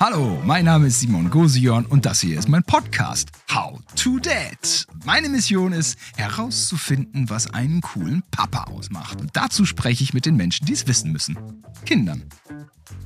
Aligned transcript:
Hallo, 0.00 0.38
mein 0.44 0.64
Name 0.64 0.88
ist 0.88 1.00
Simon 1.00 1.30
Gosion 1.30 1.86
und 1.86 2.04
das 2.04 2.20
hier 2.20 2.38
ist 2.38 2.48
mein 2.48 2.62
Podcast 2.62 3.30
How 3.54 3.78
to 3.94 4.18
Dad. 4.18 4.84
Meine 5.04 5.28
Mission 5.28 5.72
ist 5.72 5.96
herauszufinden, 6.16 7.30
was 7.30 7.54
einen 7.54 7.82
coolen 7.82 8.24
Papa 8.32 8.64
ausmacht. 8.64 9.20
Und 9.20 9.30
dazu 9.36 9.64
spreche 9.64 10.02
ich 10.02 10.12
mit 10.12 10.26
den 10.26 10.34
Menschen, 10.34 10.66
die 10.66 10.72
es 10.72 10.88
wissen 10.88 11.12
müssen. 11.12 11.38
Kindern. 11.86 12.24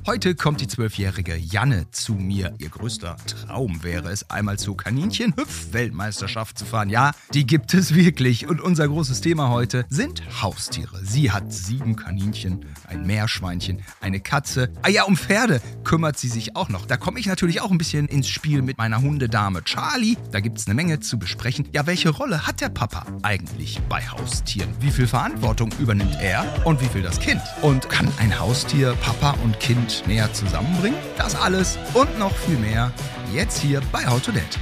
Heute 0.05 0.33
kommt 0.33 0.61
die 0.61 0.67
zwölfjährige 0.67 1.35
Janne 1.35 1.91
zu 1.91 2.13
mir. 2.13 2.55
Ihr 2.57 2.69
größter 2.69 3.15
Traum 3.27 3.83
wäre 3.83 4.09
es, 4.09 4.27
einmal 4.29 4.57
zur 4.57 4.75
Kaninchen-Hüpf-Weltmeisterschaft 4.75 6.57
zu 6.57 6.65
fahren. 6.65 6.89
Ja, 6.89 7.11
die 7.33 7.45
gibt 7.45 7.73
es 7.73 7.93
wirklich. 7.93 8.47
Und 8.47 8.59
unser 8.59 8.87
großes 8.87 9.21
Thema 9.21 9.49
heute 9.49 9.85
sind 9.89 10.23
Haustiere. 10.41 10.99
Sie 11.03 11.31
hat 11.31 11.53
sieben 11.53 11.95
Kaninchen, 11.95 12.65
ein 12.87 13.05
Meerschweinchen, 13.05 13.81
eine 14.01 14.19
Katze. 14.19 14.71
Ah 14.81 14.89
ja, 14.89 15.03
um 15.03 15.15
Pferde 15.15 15.61
kümmert 15.83 16.17
sie 16.17 16.29
sich 16.29 16.55
auch 16.55 16.69
noch. 16.69 16.87
Da 16.87 16.97
komme 16.97 17.19
ich 17.19 17.27
natürlich 17.27 17.61
auch 17.61 17.69
ein 17.69 17.77
bisschen 17.77 18.07
ins 18.07 18.29
Spiel 18.29 18.63
mit 18.63 18.77
meiner 18.77 19.01
Hundedame 19.01 19.63
Charlie. 19.63 20.17
Da 20.31 20.38
gibt 20.41 20.57
es 20.57 20.67
eine 20.67 20.73
Menge 20.75 20.99
zu 20.99 21.17
besprechen. 21.19 21.67
Ja, 21.73 21.85
welche 21.85 22.09
Rolle 22.09 22.45
hat 22.47 22.61
der 22.61 22.69
Papa 22.69 23.05
eigentlich 23.23 23.79
bei 23.89 24.01
Haustieren? 24.07 24.69
Wie 24.79 24.91
viel 24.91 25.07
Verantwortung 25.07 25.71
übernimmt 25.79 26.17
er 26.21 26.45
und 26.65 26.81
wie 26.81 26.87
viel 26.87 27.01
das 27.01 27.19
Kind? 27.19 27.41
Und 27.61 27.89
kann 27.89 28.07
ein 28.19 28.37
Haustier 28.39 28.95
Papa 29.01 29.31
und 29.43 29.59
Kind 29.59 30.03
näher 30.07 30.31
zusammenbringen? 30.33 30.97
Das 31.17 31.35
alles 31.35 31.77
und 31.93 32.17
noch 32.19 32.35
viel 32.35 32.57
mehr 32.57 32.91
jetzt 33.33 33.61
hier 33.61 33.81
bei 33.91 34.05
How 34.07 34.21
to 34.21 34.31
Dad. 34.31 34.57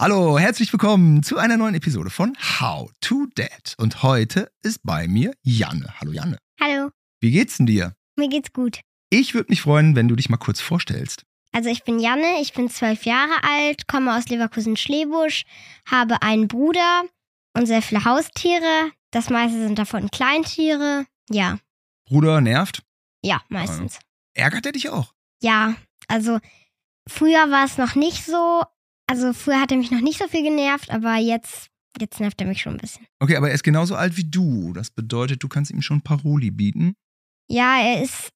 Hallo, 0.00 0.38
herzlich 0.38 0.70
willkommen 0.72 1.22
zu 1.22 1.38
einer 1.38 1.56
neuen 1.56 1.74
Episode 1.74 2.10
von 2.10 2.36
How 2.60 2.90
to 3.00 3.26
Dad. 3.34 3.74
Und 3.78 4.02
heute 4.02 4.50
ist 4.62 4.80
bei 4.82 5.08
mir 5.08 5.32
Janne. 5.42 5.86
Hallo 6.00 6.12
Janne. 6.12 6.38
Hallo, 6.60 6.90
Wie 7.20 7.30
geht's 7.30 7.56
denn 7.56 7.66
dir? 7.66 7.94
mir 8.18 8.28
geht's 8.28 8.52
gut. 8.52 8.80
Ich 9.10 9.34
würde 9.34 9.50
mich 9.50 9.62
freuen, 9.62 9.94
wenn 9.96 10.08
du 10.08 10.16
dich 10.16 10.28
mal 10.28 10.36
kurz 10.36 10.60
vorstellst. 10.60 11.24
Also 11.52 11.70
ich 11.70 11.84
bin 11.84 11.98
Janne, 11.98 12.40
ich 12.42 12.52
bin 12.52 12.68
zwölf 12.68 13.04
Jahre 13.04 13.42
alt, 13.42 13.86
komme 13.88 14.14
aus 14.16 14.28
Leverkusen-Schlebusch, 14.28 15.44
habe 15.88 16.20
einen 16.22 16.48
Bruder 16.48 17.04
und 17.54 17.66
sehr 17.66 17.82
viele 17.82 18.04
Haustiere. 18.04 18.90
Das 19.12 19.30
meiste 19.30 19.58
sind 19.62 19.78
davon 19.78 20.10
Kleintiere. 20.10 21.06
Ja, 21.30 21.58
Bruder 22.06 22.40
nervt? 22.40 22.82
ja, 23.22 23.42
meistens. 23.48 23.98
Ärgert 24.34 24.66
er 24.66 24.72
dich 24.72 24.90
auch? 24.90 25.14
Ja, 25.42 25.74
also 26.08 26.38
früher 27.08 27.50
war 27.50 27.64
es 27.64 27.78
noch 27.78 27.94
nicht 27.94 28.24
so, 28.24 28.62
also 29.06 29.32
früher 29.32 29.60
hat 29.60 29.72
er 29.72 29.78
mich 29.78 29.90
noch 29.90 30.00
nicht 30.02 30.18
so 30.18 30.28
viel 30.28 30.42
genervt, 30.42 30.90
aber 30.90 31.16
jetzt, 31.16 31.68
jetzt 31.98 32.20
nervt 32.20 32.40
er 32.40 32.46
mich 32.46 32.60
schon 32.60 32.74
ein 32.74 32.78
bisschen. 32.80 33.06
Okay, 33.18 33.36
aber 33.36 33.48
er 33.48 33.54
ist 33.54 33.64
genauso 33.64 33.96
alt 33.96 34.16
wie 34.16 34.28
du. 34.30 34.72
Das 34.74 34.90
bedeutet, 34.90 35.42
du 35.42 35.48
kannst 35.48 35.70
ihm 35.70 35.82
schon 35.82 36.02
Paroli 36.02 36.50
bieten. 36.50 36.94
Ja, 37.48 37.80
er 37.80 38.02
ist 38.02 38.28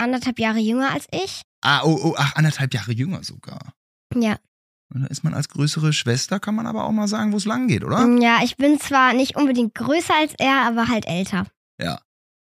anderthalb 0.00 0.38
Jahre 0.38 0.58
jünger 0.58 0.92
als 0.92 1.06
ich. 1.12 1.42
Ah, 1.62 1.82
oh, 1.84 1.98
oh, 2.02 2.14
ach, 2.16 2.36
anderthalb 2.36 2.74
Jahre 2.74 2.92
jünger 2.92 3.22
sogar. 3.22 3.74
Ja. 4.14 4.36
Und 4.92 5.02
da 5.02 5.06
ist 5.06 5.22
man 5.22 5.34
als 5.34 5.48
größere 5.48 5.92
Schwester, 5.92 6.40
kann 6.40 6.54
man 6.54 6.66
aber 6.66 6.84
auch 6.84 6.92
mal 6.92 7.06
sagen, 7.06 7.32
wo 7.32 7.36
es 7.36 7.44
lang 7.44 7.68
geht, 7.68 7.84
oder? 7.84 8.06
Ja, 8.20 8.40
ich 8.42 8.56
bin 8.56 8.80
zwar 8.80 9.12
nicht 9.12 9.36
unbedingt 9.36 9.74
größer 9.74 10.14
als 10.18 10.34
er, 10.38 10.66
aber 10.66 10.88
halt 10.88 11.06
älter. 11.06 11.46
Ja. 11.80 12.00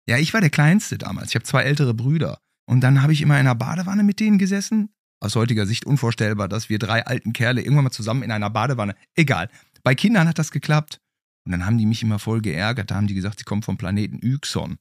Ja, 0.07 0.17
ich 0.17 0.33
war 0.33 0.41
der 0.41 0.51
Kleinste 0.51 0.97
damals. 0.99 1.29
Ich 1.29 1.35
habe 1.35 1.45
zwei 1.45 1.63
ältere 1.63 1.95
Brüder. 1.95 2.39
Und 2.67 2.81
dann 2.81 3.01
habe 3.01 3.13
ich 3.13 3.21
immer 3.21 3.35
in 3.35 3.41
einer 3.41 3.55
Badewanne 3.55 4.03
mit 4.03 4.19
denen 4.19 4.37
gesessen. 4.37 4.89
Aus 5.19 5.35
heutiger 5.35 5.65
Sicht 5.65 5.85
unvorstellbar, 5.85 6.47
dass 6.47 6.69
wir 6.69 6.77
drei 6.77 7.05
alten 7.05 7.33
Kerle 7.33 7.61
irgendwann 7.61 7.85
mal 7.85 7.91
zusammen 7.91 8.21
in 8.21 8.31
einer 8.31 8.49
Badewanne. 8.49 8.95
Egal. 9.15 9.49
Bei 9.83 9.95
Kindern 9.95 10.27
hat 10.27 10.37
das 10.37 10.51
geklappt. 10.51 10.99
Und 11.45 11.51
dann 11.51 11.65
haben 11.65 11.77
die 11.77 11.85
mich 11.85 12.03
immer 12.03 12.19
voll 12.19 12.41
geärgert. 12.41 12.91
Da 12.91 12.95
haben 12.95 13.07
die 13.07 13.13
gesagt, 13.13 13.39
sie 13.39 13.45
kommen 13.45 13.63
vom 13.63 13.77
Planeten 13.77 14.19
Yxon. 14.23 14.77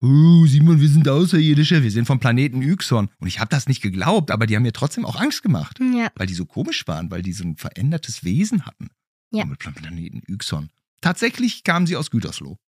Oh, 0.00 0.46
Simon, 0.46 0.80
wir 0.80 0.88
sind 0.88 1.08
Außerirdische, 1.08 1.82
wir 1.82 1.90
sind 1.90 2.06
vom 2.06 2.20
Planeten 2.20 2.62
Yxon. 2.62 3.08
Und 3.18 3.26
ich 3.26 3.40
habe 3.40 3.48
das 3.48 3.66
nicht 3.66 3.82
geglaubt, 3.82 4.30
aber 4.30 4.46
die 4.46 4.54
haben 4.54 4.62
mir 4.62 4.72
trotzdem 4.72 5.04
auch 5.04 5.16
Angst 5.16 5.42
gemacht. 5.42 5.80
Ja. 5.80 6.08
Weil 6.14 6.28
die 6.28 6.34
so 6.34 6.46
komisch 6.46 6.86
waren, 6.86 7.10
weil 7.10 7.22
die 7.22 7.32
so 7.32 7.42
ein 7.42 7.56
verändertes 7.56 8.22
Wesen 8.22 8.64
hatten. 8.64 8.90
Ja. 9.32 9.44
Mit 9.44 9.58
Planeten 9.58 10.22
Yxon. 10.32 10.70
Tatsächlich 11.00 11.64
kamen 11.64 11.86
sie 11.86 11.96
aus 11.96 12.10
Gütersloh. 12.10 12.58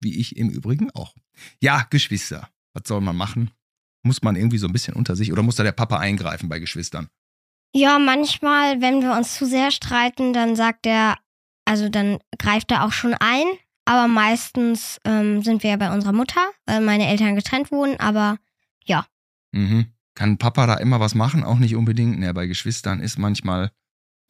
Wie 0.00 0.18
ich 0.18 0.36
im 0.36 0.50
Übrigen 0.50 0.90
auch. 0.90 1.14
Ja, 1.60 1.86
Geschwister. 1.88 2.48
Was 2.74 2.88
soll 2.88 3.00
man 3.00 3.16
machen? 3.16 3.50
Muss 4.02 4.22
man 4.22 4.34
irgendwie 4.34 4.58
so 4.58 4.66
ein 4.66 4.72
bisschen 4.72 4.94
unter 4.94 5.14
sich 5.14 5.32
oder 5.32 5.42
muss 5.42 5.56
da 5.56 5.62
der 5.62 5.72
Papa 5.72 5.98
eingreifen 5.98 6.48
bei 6.48 6.58
Geschwistern? 6.58 7.08
Ja, 7.74 7.98
manchmal, 7.98 8.80
wenn 8.80 9.00
wir 9.00 9.16
uns 9.16 9.36
zu 9.36 9.46
sehr 9.46 9.70
streiten, 9.70 10.32
dann 10.32 10.56
sagt 10.56 10.86
er, 10.86 11.16
also 11.64 11.88
dann 11.88 12.18
greift 12.38 12.72
er 12.72 12.84
auch 12.84 12.92
schon 12.92 13.14
ein. 13.14 13.46
Aber 13.84 14.08
meistens 14.08 15.00
ähm, 15.04 15.42
sind 15.42 15.62
wir 15.62 15.70
ja 15.70 15.76
bei 15.76 15.92
unserer 15.92 16.12
Mutter, 16.12 16.40
weil 16.66 16.80
meine 16.80 17.08
Eltern 17.08 17.34
getrennt 17.34 17.70
wohnen. 17.72 17.98
Aber 17.98 18.38
ja, 18.84 19.06
Mhm. 19.52 19.86
Kann 20.14 20.36
Papa 20.38 20.66
da 20.66 20.74
immer 20.74 21.00
was 21.00 21.14
machen? 21.14 21.42
Auch 21.44 21.58
nicht 21.58 21.74
unbedingt. 21.76 22.18
Ne, 22.18 22.32
bei 22.34 22.46
Geschwistern 22.46 23.00
ist 23.00 23.18
manchmal, 23.18 23.70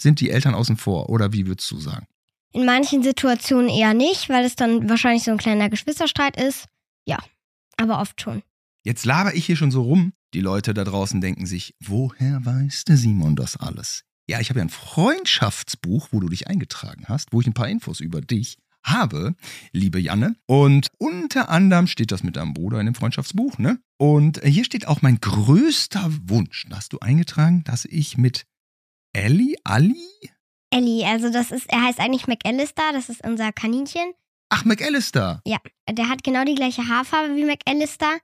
sind 0.00 0.20
die 0.20 0.30
Eltern 0.30 0.54
außen 0.54 0.76
vor 0.76 1.08
oder 1.10 1.32
wie 1.32 1.46
würdest 1.46 1.70
du 1.70 1.78
sagen? 1.78 2.06
in 2.54 2.66
manchen 2.66 3.02
Situationen 3.02 3.70
eher 3.70 3.94
nicht, 3.94 4.28
weil 4.28 4.44
es 4.44 4.56
dann 4.56 4.86
wahrscheinlich 4.88 5.24
so 5.24 5.30
ein 5.30 5.38
kleiner 5.38 5.70
Geschwisterstreit 5.70 6.36
ist. 6.38 6.66
Ja, 7.06 7.18
aber 7.78 7.98
oft 7.98 8.20
schon. 8.20 8.42
Jetzt 8.84 9.06
laber 9.06 9.34
ich 9.34 9.46
hier 9.46 9.56
schon 9.56 9.70
so 9.70 9.80
rum. 9.82 10.12
Die 10.34 10.40
Leute 10.42 10.74
da 10.74 10.84
draußen 10.84 11.22
denken 11.22 11.46
sich, 11.46 11.74
woher 11.80 12.44
weiß 12.44 12.84
der 12.84 12.98
Simon 12.98 13.36
das 13.36 13.56
alles? 13.56 14.04
Ja, 14.28 14.38
ich 14.38 14.50
habe 14.50 14.58
ja 14.58 14.66
ein 14.66 14.70
Freundschaftsbuch, 14.70 16.08
wo 16.10 16.20
du 16.20 16.28
dich 16.28 16.46
eingetragen 16.48 17.04
hast, 17.08 17.32
wo 17.32 17.40
ich 17.40 17.46
ein 17.46 17.54
paar 17.54 17.68
Infos 17.68 18.00
über 18.00 18.20
dich 18.20 18.58
habe, 18.84 19.34
liebe 19.72 19.98
Janne. 19.98 20.36
Und 20.46 20.88
unter 20.98 21.48
anderem 21.48 21.86
steht 21.86 22.12
das 22.12 22.22
mit 22.22 22.36
deinem 22.36 22.54
Bruder 22.54 22.80
in 22.80 22.86
dem 22.86 22.94
Freundschaftsbuch, 22.94 23.58
ne? 23.58 23.78
Und 23.98 24.40
hier 24.44 24.64
steht 24.64 24.88
auch 24.88 25.02
mein 25.02 25.20
größter 25.20 26.10
Wunsch. 26.26 26.66
Da 26.68 26.76
hast 26.76 26.92
du 26.92 26.98
eingetragen, 27.00 27.62
dass 27.64 27.84
ich 27.84 28.16
mit 28.16 28.46
Ellie, 29.12 29.56
Ali? 29.64 30.08
Ellie, 30.70 31.06
also 31.06 31.30
das 31.30 31.50
ist, 31.50 31.70
er 31.70 31.82
heißt 31.82 32.00
eigentlich 32.00 32.26
McAllister, 32.26 32.92
das 32.92 33.08
ist 33.08 33.24
unser 33.24 33.52
Kaninchen. 33.52 34.14
Ach, 34.48 34.64
McAllister. 34.64 35.40
Ja, 35.46 35.58
der 35.88 36.08
hat 36.08 36.24
genau 36.24 36.44
die 36.44 36.54
gleiche 36.54 36.88
Haarfarbe 36.88 37.36
wie 37.36 37.44
McAllister. 37.44 38.18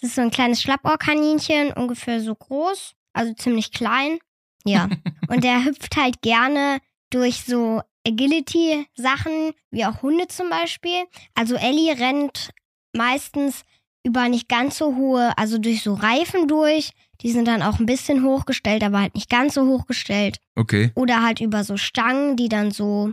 Das 0.00 0.10
ist 0.10 0.16
so 0.16 0.22
ein 0.22 0.30
kleines 0.30 0.62
Schlappohrkaninchen, 0.62 1.72
ungefähr 1.72 2.20
so 2.22 2.34
groß, 2.34 2.94
also 3.12 3.34
ziemlich 3.34 3.70
klein. 3.70 4.18
Ja. 4.64 4.88
Und 5.28 5.44
der 5.44 5.64
hüpft 5.64 5.96
halt 5.96 6.22
gerne 6.22 6.80
durch 7.10 7.44
so 7.44 7.82
Agility-Sachen, 8.06 9.52
wie 9.70 9.84
auch 9.84 10.02
Hunde 10.02 10.28
zum 10.28 10.50
Beispiel. 10.50 11.04
Also 11.34 11.56
Ellie 11.56 11.98
rennt 11.98 12.50
meistens 12.92 13.62
über 14.04 14.28
nicht 14.28 14.48
ganz 14.48 14.78
so 14.78 14.96
hohe, 14.96 15.36
also 15.36 15.58
durch 15.58 15.82
so 15.82 15.94
Reifen 15.94 16.48
durch. 16.48 16.92
Die 17.20 17.30
sind 17.30 17.46
dann 17.46 17.62
auch 17.62 17.78
ein 17.78 17.86
bisschen 17.86 18.24
hochgestellt, 18.24 18.82
aber 18.82 19.00
halt 19.00 19.14
nicht 19.14 19.28
ganz 19.28 19.54
so 19.54 19.66
hochgestellt. 19.66 20.38
Okay. 20.56 20.90
Oder 20.94 21.22
halt 21.22 21.40
über 21.40 21.64
so 21.64 21.76
Stangen, 21.76 22.36
die 22.36 22.48
dann 22.48 22.70
so 22.70 23.12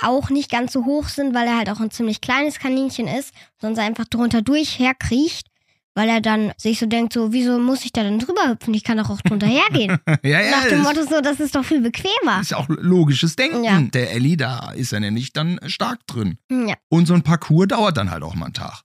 auch 0.00 0.28
nicht 0.28 0.50
ganz 0.50 0.72
so 0.72 0.84
hoch 0.84 1.08
sind, 1.08 1.34
weil 1.34 1.46
er 1.46 1.56
halt 1.56 1.70
auch 1.70 1.80
ein 1.80 1.90
ziemlich 1.90 2.20
kleines 2.20 2.58
Kaninchen 2.58 3.06
ist, 3.06 3.32
sonst 3.60 3.78
einfach 3.78 4.06
drunter 4.06 4.42
durch 4.42 4.78
herkriecht, 4.78 5.48
weil 5.94 6.08
er 6.08 6.20
dann 6.20 6.52
sich 6.56 6.78
so 6.78 6.86
denkt, 6.86 7.12
so, 7.12 7.32
wieso 7.32 7.58
muss 7.58 7.84
ich 7.84 7.92
da 7.92 8.02
denn 8.02 8.18
drüber 8.18 8.48
hüpfen? 8.48 8.74
Ich 8.74 8.82
kann 8.82 8.98
doch 8.98 9.10
auch 9.10 9.20
drunter 9.20 9.46
hergehen. 9.46 9.98
ja, 10.22 10.40
ja. 10.40 10.50
Nach 10.50 10.68
dem 10.68 10.82
Motto 10.82 11.02
so, 11.02 11.20
das 11.20 11.40
ist 11.40 11.54
doch 11.54 11.64
viel 11.64 11.80
bequemer. 11.80 12.40
ist 12.40 12.54
auch 12.54 12.68
logisches 12.68 13.36
Denken. 13.36 13.64
Ja. 13.64 13.80
Der 13.80 14.10
Ellie, 14.12 14.36
da 14.36 14.72
ist 14.72 14.92
er 14.92 15.00
nämlich 15.00 15.32
dann 15.32 15.60
stark 15.66 16.06
drin. 16.06 16.38
Ja. 16.50 16.74
Und 16.88 17.06
so 17.06 17.14
ein 17.14 17.22
Parcours 17.22 17.68
dauert 17.68 17.96
dann 17.96 18.10
halt 18.10 18.22
auch 18.22 18.34
mal 18.34 18.46
einen 18.46 18.54
Tag. 18.54 18.82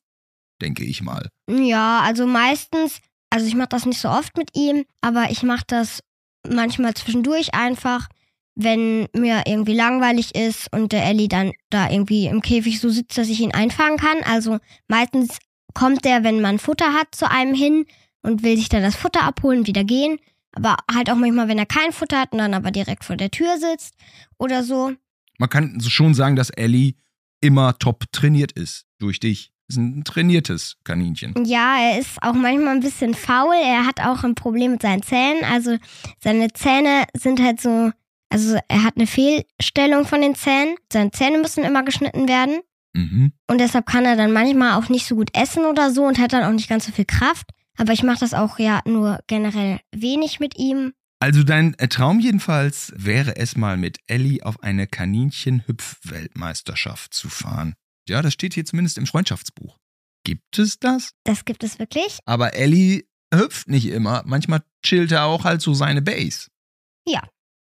Denke 0.62 0.84
ich 0.84 1.02
mal. 1.02 1.30
ja, 1.50 2.02
also 2.02 2.28
meistens, 2.28 3.00
also 3.30 3.48
ich 3.48 3.56
mache 3.56 3.70
das 3.70 3.86
nicht 3.86 4.00
so 4.00 4.10
oft 4.10 4.38
mit 4.38 4.50
ihm, 4.56 4.84
aber 5.02 5.32
ich 5.32 5.44
mache 5.44 5.64
das 5.68 6.02
manchmal 6.48 6.94
zwischendurch 6.94 7.54
einfach, 7.54 8.08
wenn 8.56 9.08
mir 9.16 9.44
irgendwie 9.46 9.74
langweilig 9.74 10.36
ist 10.36 10.72
und 10.74 10.92
der 10.92 11.06
Ellie 11.06 11.30
dann 11.30 11.54
da 11.70 11.90
irgendwie 11.90 12.28
im 12.28 12.42
Käfig 12.42 12.82
so 12.82 12.90
sitzt, 12.90 13.18
dass 13.18 13.30
ich 13.30 13.40
ihn 13.40 13.54
einfangen 13.54 13.98
kann. 13.98 14.18
Also 14.26 14.60
meistens 14.90 15.38
kommt 15.74 16.06
der, 16.06 16.24
wenn 16.24 16.42
man 16.42 16.60
Futter 16.60 16.94
hat, 16.94 17.14
zu 17.14 17.30
einem 17.30 17.54
hin 17.54 17.86
und 18.22 18.44
will 18.44 18.58
sich 18.58 18.70
dann 18.70 18.84
das 18.84 18.96
Futter 18.96 19.24
abholen, 19.24 19.68
wieder 19.68 19.84
gehen. 19.84 20.20
Aber 20.52 20.78
halt 20.92 21.10
auch 21.10 21.16
manchmal, 21.16 21.48
wenn 21.48 21.60
er 21.60 21.66
kein 21.66 21.92
Futter 21.92 22.20
hat 22.20 22.32
und 22.32 22.40
dann 22.40 22.54
aber 22.54 22.72
direkt 22.72 23.04
vor 23.04 23.16
der 23.16 23.32
Tür 23.32 23.58
sitzt 23.58 23.96
oder 24.38 24.64
so. 24.64 24.94
Man 25.38 25.50
kann 25.50 25.80
schon 25.82 26.14
sagen, 26.14 26.36
dass 26.36 26.50
Ellie 26.50 26.96
immer 27.42 27.78
top 27.80 28.12
trainiert 28.12 28.52
ist. 28.52 28.86
Durch 28.98 29.20
dich. 29.20 29.52
Ist 29.70 29.78
ein 29.78 30.04
trainiertes 30.04 30.78
Kaninchen. 30.84 31.36
Ja, 31.46 31.78
er 31.80 32.00
ist 32.00 32.22
auch 32.22 32.34
manchmal 32.34 32.76
ein 32.76 32.80
bisschen 32.80 33.14
faul. 33.14 33.54
Er 33.56 33.86
hat 33.86 34.00
auch 34.02 34.24
ein 34.24 34.34
Problem 34.34 34.72
mit 34.72 34.82
seinen 34.82 35.04
Zähnen. 35.04 35.44
Also 35.44 35.78
seine 36.20 36.52
Zähne 36.54 37.06
sind 37.16 37.40
halt 37.40 37.62
so, 37.62 37.92
also 38.30 38.58
er 38.68 38.84
hat 38.84 38.98
eine 38.98 39.06
Fehlstellung 39.06 40.06
von 40.06 40.22
den 40.22 40.34
Zähnen. 40.34 40.76
Seine 40.92 41.12
Zähne 41.12 41.38
müssen 41.38 41.64
immer 41.64 41.84
geschnitten 41.84 42.28
werden. 42.28 42.62
Mhm. 42.94 43.34
Und 43.48 43.60
deshalb 43.60 43.86
kann 43.86 44.06
er 44.06 44.16
dann 44.16 44.32
manchmal 44.32 44.74
auch 44.74 44.90
nicht 44.90 45.06
so 45.06 45.16
gut 45.16 45.30
essen 45.36 45.66
oder 45.66 45.92
so 45.92 46.06
und 46.06 46.18
hat 46.20 46.34
dann 46.34 46.44
auch 46.44 46.52
nicht 46.52 46.70
ganz 46.70 46.86
so 46.86 46.92
viel 46.92 47.06
Kraft. 47.06 47.50
Aber 47.78 47.94
ich 47.94 48.04
mache 48.04 48.20
das 48.20 48.34
auch 48.34 48.60
ja 48.60 48.82
nur 48.86 49.20
generell 49.28 49.80
wenig 49.92 50.40
mit 50.40 50.58
ihm. 50.58 50.94
Also 51.22 51.44
dein 51.44 51.74
Traum 51.74 52.20
jedenfalls 52.20 52.94
wäre 52.96 53.36
es 53.36 53.58
mal 53.58 53.78
mit 53.78 54.00
Ellie 54.08 54.44
auf 54.44 54.64
eine 54.64 54.88
Kaninchen-Hüpf-Weltmeisterschaft 54.88 57.14
zu 57.14 57.30
fahren. 57.30 57.76
Ja, 58.08 58.22
das 58.22 58.34
steht 58.34 58.54
hier 58.54 58.66
zumindest 58.66 58.98
im 58.98 59.06
Freundschaftsbuch. 59.06 59.78
Gibt 60.24 60.58
es 60.58 60.80
das? 60.80 61.12
Das 61.26 61.44
gibt 61.46 61.64
es 61.64 61.80
wirklich. 61.80 62.20
Aber 62.26 62.54
Ellie 62.54 63.04
hüpft 63.34 63.68
nicht 63.68 63.88
immer. 63.88 64.24
Manchmal 64.26 64.62
chillt 64.84 65.12
er 65.12 65.26
auch 65.26 65.44
halt 65.44 65.62
so 65.62 65.74
seine 65.74 66.02
Base. 66.02 66.48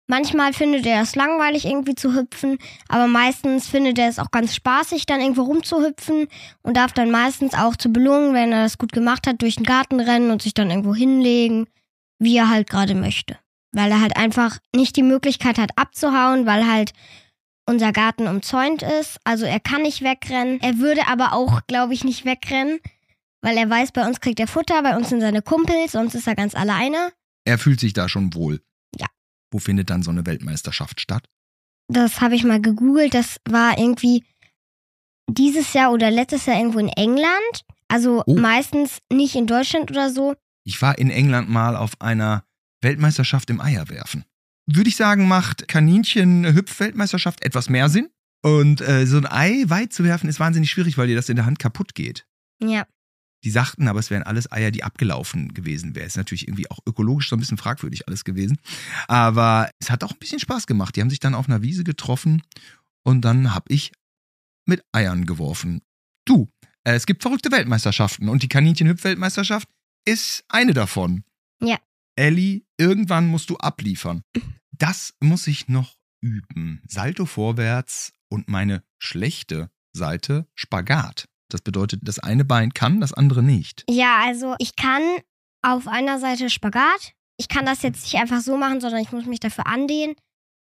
Manchmal 0.07 0.51
findet 0.51 0.85
er 0.85 1.01
es 1.01 1.15
langweilig, 1.15 1.65
irgendwie 1.65 1.95
zu 1.95 2.13
hüpfen, 2.13 2.57
aber 2.89 3.07
meistens 3.07 3.67
findet 3.67 3.97
er 3.97 4.09
es 4.09 4.19
auch 4.19 4.31
ganz 4.31 4.53
spaßig, 4.53 5.05
dann 5.05 5.21
irgendwo 5.21 5.43
rumzuhüpfen 5.43 6.27
und 6.61 6.75
darf 6.75 6.91
dann 6.91 7.09
meistens 7.09 7.53
auch 7.53 7.77
zur 7.77 7.93
Belohnung, 7.93 8.33
wenn 8.33 8.51
er 8.51 8.63
das 8.63 8.77
gut 8.77 8.91
gemacht 8.91 9.27
hat, 9.27 9.41
durch 9.41 9.55
den 9.55 9.65
Garten 9.65 10.01
rennen 10.01 10.31
und 10.31 10.41
sich 10.41 10.53
dann 10.53 10.69
irgendwo 10.69 10.93
hinlegen, 10.93 11.67
wie 12.19 12.35
er 12.35 12.49
halt 12.49 12.69
gerade 12.69 12.95
möchte. 12.95 13.37
Weil 13.71 13.91
er 13.91 14.01
halt 14.01 14.17
einfach 14.17 14.59
nicht 14.75 14.97
die 14.97 15.03
Möglichkeit 15.03 15.57
hat 15.57 15.77
abzuhauen, 15.77 16.45
weil 16.45 16.67
halt 16.67 16.91
unser 17.65 17.93
Garten 17.93 18.27
umzäunt 18.27 18.83
ist. 18.83 19.17
Also 19.23 19.45
er 19.45 19.61
kann 19.61 19.83
nicht 19.83 20.03
wegrennen. 20.03 20.59
Er 20.61 20.79
würde 20.79 21.07
aber 21.07 21.31
auch, 21.31 21.61
glaube 21.65 21.93
ich, 21.93 22.03
nicht 22.03 22.25
wegrennen, 22.25 22.79
weil 23.41 23.57
er 23.57 23.69
weiß, 23.69 23.93
bei 23.93 24.05
uns 24.05 24.19
kriegt 24.19 24.41
er 24.41 24.47
Futter, 24.47 24.81
bei 24.83 24.97
uns 24.97 25.09
sind 25.09 25.21
seine 25.21 25.41
Kumpels, 25.41 25.93
sonst 25.93 26.13
ist 26.13 26.27
er 26.27 26.35
ganz 26.35 26.55
alleine. 26.55 27.13
Er 27.45 27.57
fühlt 27.57 27.79
sich 27.79 27.93
da 27.93 28.09
schon 28.09 28.33
wohl. 28.33 28.61
Wo 29.53 29.59
findet 29.59 29.89
dann 29.89 30.01
so 30.03 30.11
eine 30.11 30.25
Weltmeisterschaft 30.25 30.99
statt? 30.99 31.25
Das 31.87 32.21
habe 32.21 32.35
ich 32.35 32.43
mal 32.43 32.59
gegoogelt. 32.61 33.13
Das 33.13 33.37
war 33.47 33.77
irgendwie 33.77 34.23
dieses 35.29 35.73
Jahr 35.73 35.91
oder 35.93 36.09
letztes 36.11 36.45
Jahr 36.45 36.57
irgendwo 36.57 36.79
in 36.79 36.89
England. 36.89 37.63
Also 37.87 38.23
Oh. 38.25 38.33
meistens 38.35 38.97
nicht 39.11 39.35
in 39.35 39.45
Deutschland 39.47 39.91
oder 39.91 40.09
so. 40.09 40.35
Ich 40.65 40.81
war 40.81 40.97
in 40.97 41.09
England 41.11 41.49
mal 41.49 41.75
auf 41.75 41.91
einer 42.01 42.43
Weltmeisterschaft 42.81 43.49
im 43.49 43.61
Eierwerfen. 43.61 44.25
Würde 44.65 44.89
ich 44.89 44.95
sagen, 44.95 45.27
macht 45.27 45.67
Kaninchen-Hüpf-Weltmeisterschaft 45.67 47.43
etwas 47.43 47.69
mehr 47.69 47.89
Sinn. 47.89 48.09
Und 48.45 48.81
äh, 48.81 49.05
so 49.05 49.17
ein 49.17 49.25
Ei 49.25 49.63
weit 49.67 49.93
zu 49.93 50.03
werfen 50.03 50.27
ist 50.29 50.39
wahnsinnig 50.39 50.69
schwierig, 50.69 50.97
weil 50.97 51.07
dir 51.07 51.15
das 51.15 51.29
in 51.29 51.35
der 51.35 51.45
Hand 51.45 51.59
kaputt 51.59 51.95
geht. 51.95 52.25
Ja. 52.61 52.85
Die 53.43 53.51
sagten 53.51 53.87
aber, 53.87 53.99
es 53.99 54.09
wären 54.09 54.23
alles 54.23 54.51
Eier, 54.51 54.71
die 54.71 54.83
abgelaufen 54.83 55.53
gewesen 55.53 55.95
wären. 55.95 56.07
Ist 56.07 56.17
natürlich 56.17 56.47
irgendwie 56.47 56.69
auch 56.71 56.79
ökologisch 56.85 57.29
so 57.29 57.35
ein 57.35 57.39
bisschen 57.39 57.57
fragwürdig 57.57 58.07
alles 58.07 58.23
gewesen. 58.23 58.57
Aber 59.07 59.69
es 59.79 59.89
hat 59.89 60.03
auch 60.03 60.11
ein 60.11 60.19
bisschen 60.19 60.39
Spaß 60.39 60.67
gemacht. 60.67 60.95
Die 60.95 61.01
haben 61.01 61.09
sich 61.09 61.19
dann 61.19 61.35
auf 61.35 61.47
einer 61.47 61.61
Wiese 61.61 61.83
getroffen 61.83 62.41
und 63.03 63.21
dann 63.21 63.53
habe 63.53 63.65
ich 63.73 63.91
mit 64.65 64.83
Eiern 64.91 65.25
geworfen. 65.25 65.81
Du, 66.25 66.49
äh, 66.83 66.93
es 66.93 67.05
gibt 67.05 67.21
verrückte 67.21 67.51
Weltmeisterschaften 67.51 68.29
und 68.29 68.43
die 68.43 68.47
Kaninchen-Hüpf-Weltmeisterschaft 68.47 69.67
ist 70.05 70.43
eine 70.47 70.73
davon. 70.73 71.23
Ja. 71.61 71.79
Ellie, 72.15 72.61
irgendwann 72.77 73.27
musst 73.27 73.49
du 73.49 73.57
abliefern. 73.57 74.21
Das 74.71 75.13
muss 75.19 75.47
ich 75.47 75.67
noch 75.67 75.97
üben. 76.21 76.81
Salto 76.87 77.25
vorwärts 77.25 78.13
und 78.29 78.47
meine 78.47 78.83
schlechte 78.99 79.69
Seite 79.93 80.47
Spagat. 80.55 81.25
Das 81.53 81.61
bedeutet, 81.61 82.01
das 82.03 82.19
eine 82.19 82.45
Bein 82.45 82.73
kann, 82.73 82.99
das 82.99 83.13
andere 83.13 83.43
nicht. 83.43 83.83
Ja, 83.89 84.21
also 84.23 84.55
ich 84.57 84.75
kann 84.75 85.03
auf 85.61 85.87
einer 85.87 86.19
Seite 86.19 86.49
Spagat. 86.49 87.13
Ich 87.37 87.47
kann 87.47 87.65
das 87.65 87.83
jetzt 87.83 88.03
nicht 88.03 88.15
einfach 88.15 88.41
so 88.41 88.57
machen, 88.57 88.81
sondern 88.81 89.01
ich 89.01 89.11
muss 89.11 89.25
mich 89.25 89.39
dafür 89.39 89.67
andehnen. 89.67 90.15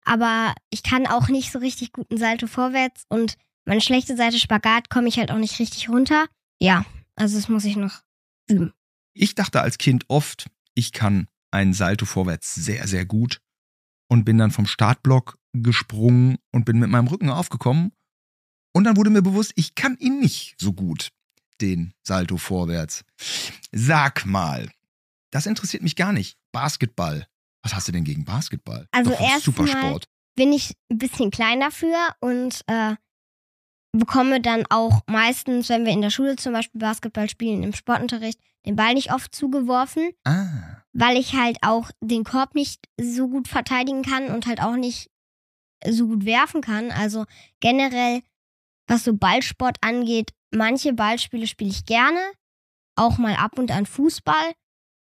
Aber 0.05 0.55
ich 0.70 0.82
kann 0.82 1.06
auch 1.06 1.28
nicht 1.28 1.50
so 1.50 1.58
richtig 1.58 1.93
guten 1.93 2.19
Salto 2.19 2.46
vorwärts 2.46 3.05
und 3.08 3.37
meine 3.64 3.81
schlechte 3.81 4.17
Seite 4.17 4.38
Spagat 4.38 4.90
komme 4.90 5.08
ich 5.08 5.19
halt 5.19 5.31
auch 5.31 5.38
nicht 5.38 5.58
richtig 5.58 5.88
runter. 5.88 6.26
Ja, 6.61 6.84
also 7.17 7.37
das 7.37 7.49
muss 7.49 7.64
ich 7.64 7.76
noch 7.76 8.02
üben. 8.49 8.73
Ich 9.14 9.34
dachte 9.34 9.62
als 9.62 9.78
Kind 9.78 10.05
oft, 10.08 10.49
ich 10.75 10.93
kann 10.93 11.26
einen 11.50 11.73
Salto 11.73 12.05
vorwärts 12.05 12.55
sehr, 12.55 12.87
sehr 12.87 13.06
gut 13.06 13.40
und 14.08 14.25
bin 14.25 14.38
dann 14.38 14.50
vom 14.50 14.67
Startblock 14.67 15.38
gesprungen 15.55 16.37
und 16.52 16.64
bin 16.64 16.78
mit 16.78 16.90
meinem 16.90 17.08
Rücken 17.08 17.31
aufgekommen. 17.31 17.93
Und 18.76 18.84
dann 18.84 18.96
wurde 18.99 19.08
mir 19.08 19.23
bewusst, 19.23 19.52
ich 19.56 19.75
kann 19.75 19.96
ihn 19.99 20.19
nicht 20.20 20.55
so 20.61 20.75
gut, 20.75 21.08
den 21.62 21.94
Salto 22.02 22.37
vorwärts. 22.37 23.05
Sag 23.73 24.26
mal, 24.26 24.70
das 25.31 25.46
interessiert 25.46 25.82
mich 25.82 25.96
gar 25.96 26.12
nicht. 26.12 26.37
Basketball. 26.52 27.26
Was 27.62 27.75
hast 27.75 27.88
du 27.88 27.93
denn 27.93 28.05
gegen 28.05 28.26
Basketball? 28.26 28.87
Also 28.93 29.12
erstmal- 29.12 29.99
bin 30.37 30.52
ich 30.52 30.75
ein 30.90 30.99
bisschen 30.99 31.31
klein 31.31 31.61
dafür 31.61 31.96
und 32.20 32.61
äh, 32.67 32.96
bekomme 33.93 34.43
dann 34.43 34.64
auch 34.69 35.00
meistens, 35.06 35.70
wenn 35.70 35.87
wir 35.87 35.93
in 35.93 36.02
der 36.02 36.11
Schule 36.11 36.37
zum 36.37 36.52
Beispiel 36.52 36.78
Basketball 36.78 37.31
spielen, 37.31 37.62
im 37.62 37.73
Sportunterricht, 37.73 38.38
den 38.67 38.76
Ball 38.76 38.93
nicht 38.93 39.11
oft 39.11 39.34
zugeworfen, 39.34 40.11
Ah, 40.25 40.82
weil 40.93 41.17
ich 41.17 41.32
halt 41.32 41.56
auch 41.62 41.90
den 42.02 42.25
Korb 42.25 42.55
nicht 42.55 42.87
so 43.00 43.28
gut 43.28 43.49
verteidigen 43.49 44.02
kann 44.02 44.26
und 44.28 44.44
halt 44.46 44.61
auch 44.61 44.76
nicht 44.76 45.11
so 45.88 46.06
gut 46.08 46.26
werfen 46.26 46.61
kann. 46.61 46.90
Also 46.90 47.25
generell, 47.61 48.20
was 48.87 49.05
so 49.05 49.15
Ballsport 49.15 49.77
angeht, 49.81 50.33
manche 50.55 50.93
Ballspiele 50.93 51.47
spiele 51.47 51.71
ich 51.71 51.85
gerne, 51.85 52.21
auch 52.97 53.19
mal 53.19 53.35
ab 53.37 53.59
und 53.59 53.71
an 53.71 53.87
Fußball, 53.87 54.53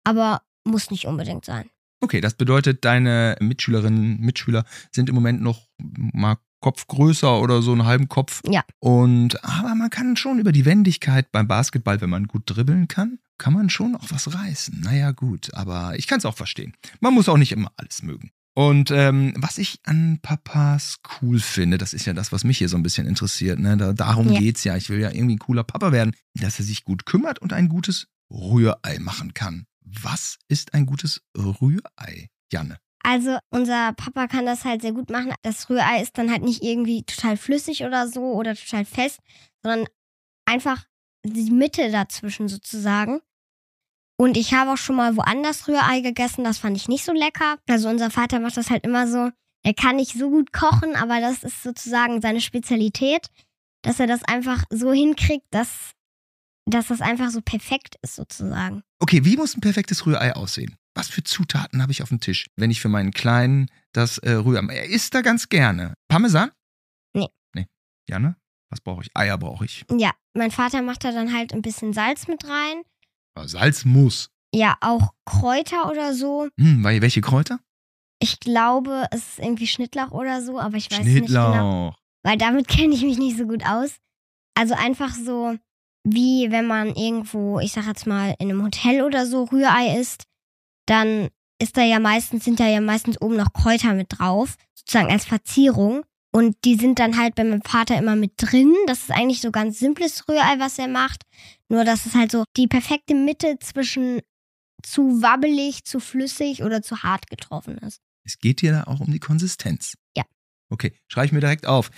aber 0.04 0.42
muss 0.64 0.90
nicht 0.90 1.06
unbedingt 1.06 1.44
sein. 1.44 1.70
okay, 2.00 2.20
das 2.20 2.34
bedeutet, 2.34 2.84
deine 2.84 3.36
Mitschülerinnen, 3.40 4.20
Mitschüler 4.20 4.64
sind 4.92 5.08
im 5.08 5.14
Moment 5.14 5.40
noch 5.40 5.66
mal 5.78 6.36
Kopf 6.60 6.86
größer 6.86 7.40
oder 7.40 7.62
so 7.62 7.72
einen 7.72 7.84
halben 7.84 8.08
Kopf. 8.08 8.42
Ja. 8.48 8.64
Und 8.80 9.44
aber 9.44 9.74
man 9.74 9.90
kann 9.90 10.16
schon 10.16 10.38
über 10.38 10.52
die 10.52 10.64
Wendigkeit 10.64 11.30
beim 11.30 11.46
Basketball, 11.46 12.00
wenn 12.00 12.10
man 12.10 12.26
gut 12.26 12.42
dribbeln 12.46 12.88
kann, 12.88 13.18
kann 13.38 13.52
man 13.52 13.70
schon 13.70 13.94
auch 13.94 14.10
was 14.10 14.34
reißen. 14.34 14.80
Naja, 14.80 15.12
gut, 15.12 15.52
aber 15.54 15.96
ich 15.96 16.06
kann 16.06 16.18
es 16.18 16.24
auch 16.24 16.36
verstehen. 16.36 16.74
Man 17.00 17.14
muss 17.14 17.28
auch 17.28 17.36
nicht 17.36 17.52
immer 17.52 17.70
alles 17.76 18.02
mögen. 18.02 18.30
Und 18.58 18.90
ähm, 18.90 19.34
was 19.36 19.58
ich 19.58 19.80
an 19.84 20.18
Papas 20.22 21.00
cool 21.20 21.40
finde, 21.40 21.76
das 21.76 21.92
ist 21.92 22.06
ja 22.06 22.14
das, 22.14 22.32
was 22.32 22.42
mich 22.42 22.56
hier 22.56 22.70
so 22.70 22.78
ein 22.78 22.82
bisschen 22.82 23.06
interessiert. 23.06 23.58
Ne? 23.58 23.76
Da, 23.76 23.92
darum 23.92 24.32
Ja. 24.32 24.40
geht's 24.40 24.64
ja. 24.64 24.76
Ich 24.78 24.88
will 24.88 24.98
ja 24.98 25.10
irgendwie 25.10 25.36
ein 25.36 25.40
cooler 25.40 25.62
Papa 25.62 25.92
werden, 25.92 26.14
dass 26.32 26.58
er 26.58 26.64
sich 26.64 26.82
gut 26.84 27.04
kümmert 27.04 27.38
und 27.38 27.52
ein 27.52 27.68
gutes 27.68 28.06
Rührei 28.32 28.98
machen 28.98 29.34
kann. 29.34 29.66
Was 29.84 30.38
ist 30.48 30.72
ein 30.72 30.86
gutes 30.86 31.20
Rührei, 31.36 32.28
Janne? 32.50 32.78
Also 33.04 33.38
unser 33.50 33.92
Papa 33.92 34.26
kann 34.26 34.46
das 34.46 34.64
halt 34.64 34.80
sehr 34.80 34.92
gut 34.92 35.10
machen. 35.10 35.34
Das 35.42 35.68
Rührei 35.68 36.00
ist 36.00 36.16
dann 36.16 36.30
halt 36.30 36.42
nicht 36.42 36.62
irgendwie 36.62 37.04
total 37.04 37.36
flüssig 37.36 37.84
oder 37.84 38.08
so 38.08 38.22
oder 38.32 38.54
total 38.56 38.86
fest, 38.86 39.20
sondern 39.62 39.86
einfach 40.46 40.86
die 41.24 41.50
Mitte 41.50 41.90
dazwischen 41.90 42.48
sozusagen. 42.48 43.20
Und 44.18 44.36
ich 44.36 44.54
habe 44.54 44.72
auch 44.72 44.76
schon 44.78 44.96
mal 44.96 45.16
woanders 45.16 45.68
Rührei 45.68 46.00
gegessen, 46.00 46.44
das 46.44 46.58
fand 46.58 46.76
ich 46.76 46.88
nicht 46.88 47.04
so 47.04 47.12
lecker. 47.12 47.58
Also 47.68 47.88
unser 47.88 48.10
Vater 48.10 48.40
macht 48.40 48.56
das 48.56 48.70
halt 48.70 48.84
immer 48.84 49.06
so. 49.06 49.30
Er 49.62 49.74
kann 49.74 49.96
nicht 49.96 50.12
so 50.12 50.30
gut 50.30 50.52
kochen, 50.52 50.96
aber 50.96 51.20
das 51.20 51.42
ist 51.42 51.62
sozusagen 51.62 52.22
seine 52.22 52.40
Spezialität, 52.40 53.28
dass 53.82 54.00
er 54.00 54.06
das 54.06 54.22
einfach 54.24 54.64
so 54.70 54.92
hinkriegt, 54.92 55.46
dass, 55.50 55.92
dass 56.66 56.86
das 56.86 57.00
einfach 57.00 57.30
so 57.30 57.42
perfekt 57.42 57.96
ist 58.02 58.14
sozusagen. 58.14 58.82
Okay, 59.00 59.24
wie 59.24 59.36
muss 59.36 59.56
ein 59.56 59.60
perfektes 59.60 60.06
Rührei 60.06 60.34
aussehen? 60.34 60.76
Was 60.94 61.08
für 61.08 61.22
Zutaten 61.22 61.82
habe 61.82 61.92
ich 61.92 62.02
auf 62.02 62.08
dem 62.08 62.20
Tisch, 62.20 62.46
wenn 62.56 62.70
ich 62.70 62.80
für 62.80 62.88
meinen 62.88 63.10
Kleinen 63.10 63.70
das 63.92 64.16
äh, 64.18 64.32
Rührei... 64.32 64.74
Er 64.74 64.86
isst 64.86 65.14
da 65.14 65.20
ganz 65.20 65.50
gerne. 65.50 65.94
Parmesan? 66.08 66.52
Nee. 67.12 67.28
Nee. 67.54 67.66
Janne? 68.08 68.36
Was 68.70 68.80
brauche 68.80 69.02
ich? 69.02 69.10
Eier 69.14 69.36
brauche 69.36 69.66
ich. 69.66 69.84
Ja, 69.90 70.12
mein 70.32 70.50
Vater 70.50 70.80
macht 70.80 71.04
da 71.04 71.12
dann 71.12 71.34
halt 71.34 71.52
ein 71.52 71.62
bisschen 71.62 71.92
Salz 71.92 72.28
mit 72.28 72.48
rein. 72.48 72.82
Aber 73.36 73.48
Salz 73.48 73.84
muss. 73.84 74.30
Ja, 74.54 74.76
auch 74.80 75.12
Kräuter 75.26 75.90
oder 75.90 76.14
so. 76.14 76.48
Hm, 76.58 76.82
weil- 76.82 77.02
welche 77.02 77.20
Kräuter? 77.20 77.60
Ich 78.18 78.40
glaube, 78.40 79.06
es 79.10 79.18
ist 79.32 79.38
irgendwie 79.40 79.66
Schnittlauch 79.66 80.10
oder 80.10 80.40
so, 80.40 80.58
aber 80.58 80.76
ich 80.78 80.90
weiß 80.90 81.04
nicht 81.04 81.26
genau. 81.26 81.50
Schnittlauch. 81.52 81.98
Weil 82.24 82.38
damit 82.38 82.66
kenne 82.68 82.94
ich 82.94 83.02
mich 83.02 83.18
nicht 83.18 83.36
so 83.36 83.46
gut 83.46 83.64
aus. 83.66 83.96
Also 84.58 84.74
einfach 84.74 85.14
so, 85.14 85.54
wie 86.04 86.50
wenn 86.50 86.66
man 86.66 86.94
irgendwo, 86.94 87.60
ich 87.60 87.72
sag 87.72 87.86
jetzt 87.86 88.06
mal, 88.06 88.34
in 88.38 88.48
einem 88.50 88.62
Hotel 88.64 89.02
oder 89.02 89.26
so 89.26 89.44
Rührei 89.44 89.98
isst, 90.00 90.24
dann 90.86 91.28
ist 91.60 91.76
da 91.76 91.82
ja 91.82 91.98
meistens, 91.98 92.44
sind 92.44 92.58
da 92.58 92.66
ja 92.66 92.80
meistens 92.80 93.20
oben 93.20 93.36
noch 93.36 93.52
Kräuter 93.52 93.92
mit 93.92 94.06
drauf, 94.18 94.56
sozusagen 94.74 95.10
als 95.10 95.26
Verzierung. 95.26 96.02
Und 96.32 96.56
die 96.64 96.76
sind 96.76 96.98
dann 96.98 97.18
halt 97.18 97.34
bei 97.34 97.44
meinem 97.44 97.62
Vater 97.62 97.96
immer 97.98 98.14
mit 98.16 98.32
drin. 98.36 98.74
Das 98.86 99.00
ist 99.00 99.10
eigentlich 99.10 99.40
so 99.40 99.50
ganz 99.50 99.78
simples 99.78 100.26
Rührei, 100.28 100.58
was 100.58 100.78
er 100.78 100.88
macht. 100.88 101.22
Nur, 101.68 101.84
dass 101.84 102.06
es 102.06 102.14
halt 102.14 102.30
so 102.30 102.44
die 102.56 102.68
perfekte 102.68 103.14
Mitte 103.14 103.58
zwischen 103.60 104.20
zu 104.82 105.22
wabbelig, 105.22 105.84
zu 105.84 106.00
flüssig 106.00 106.62
oder 106.62 106.82
zu 106.82 107.02
hart 107.02 107.28
getroffen 107.28 107.78
ist. 107.78 108.00
Es 108.24 108.38
geht 108.38 108.60
hier 108.60 108.72
da 108.72 108.84
auch 108.84 109.00
um 109.00 109.10
die 109.10 109.18
Konsistenz. 109.18 109.94
Ja. 110.16 110.24
Okay, 110.68 110.96
schreibe 111.08 111.26
ich 111.26 111.32
mir 111.32 111.40
direkt 111.40 111.66
auf. 111.66 111.90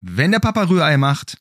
Wenn 0.00 0.32
der 0.32 0.40
Papa 0.40 0.64
Rührei 0.64 0.96
macht, 0.96 1.38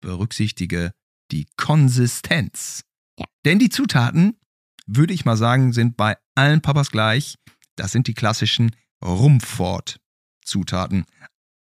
berücksichtige 0.00 0.92
die 1.30 1.46
Konsistenz. 1.56 2.82
Ja. 3.18 3.26
Denn 3.44 3.58
die 3.58 3.68
Zutaten, 3.68 4.38
würde 4.86 5.14
ich 5.14 5.24
mal 5.24 5.36
sagen, 5.36 5.72
sind 5.72 5.96
bei 5.96 6.16
allen 6.34 6.62
Papas 6.62 6.90
gleich. 6.90 7.36
Das 7.76 7.92
sind 7.92 8.08
die 8.08 8.14
klassischen 8.14 8.74
Rumfort-Zutaten. 9.04 11.06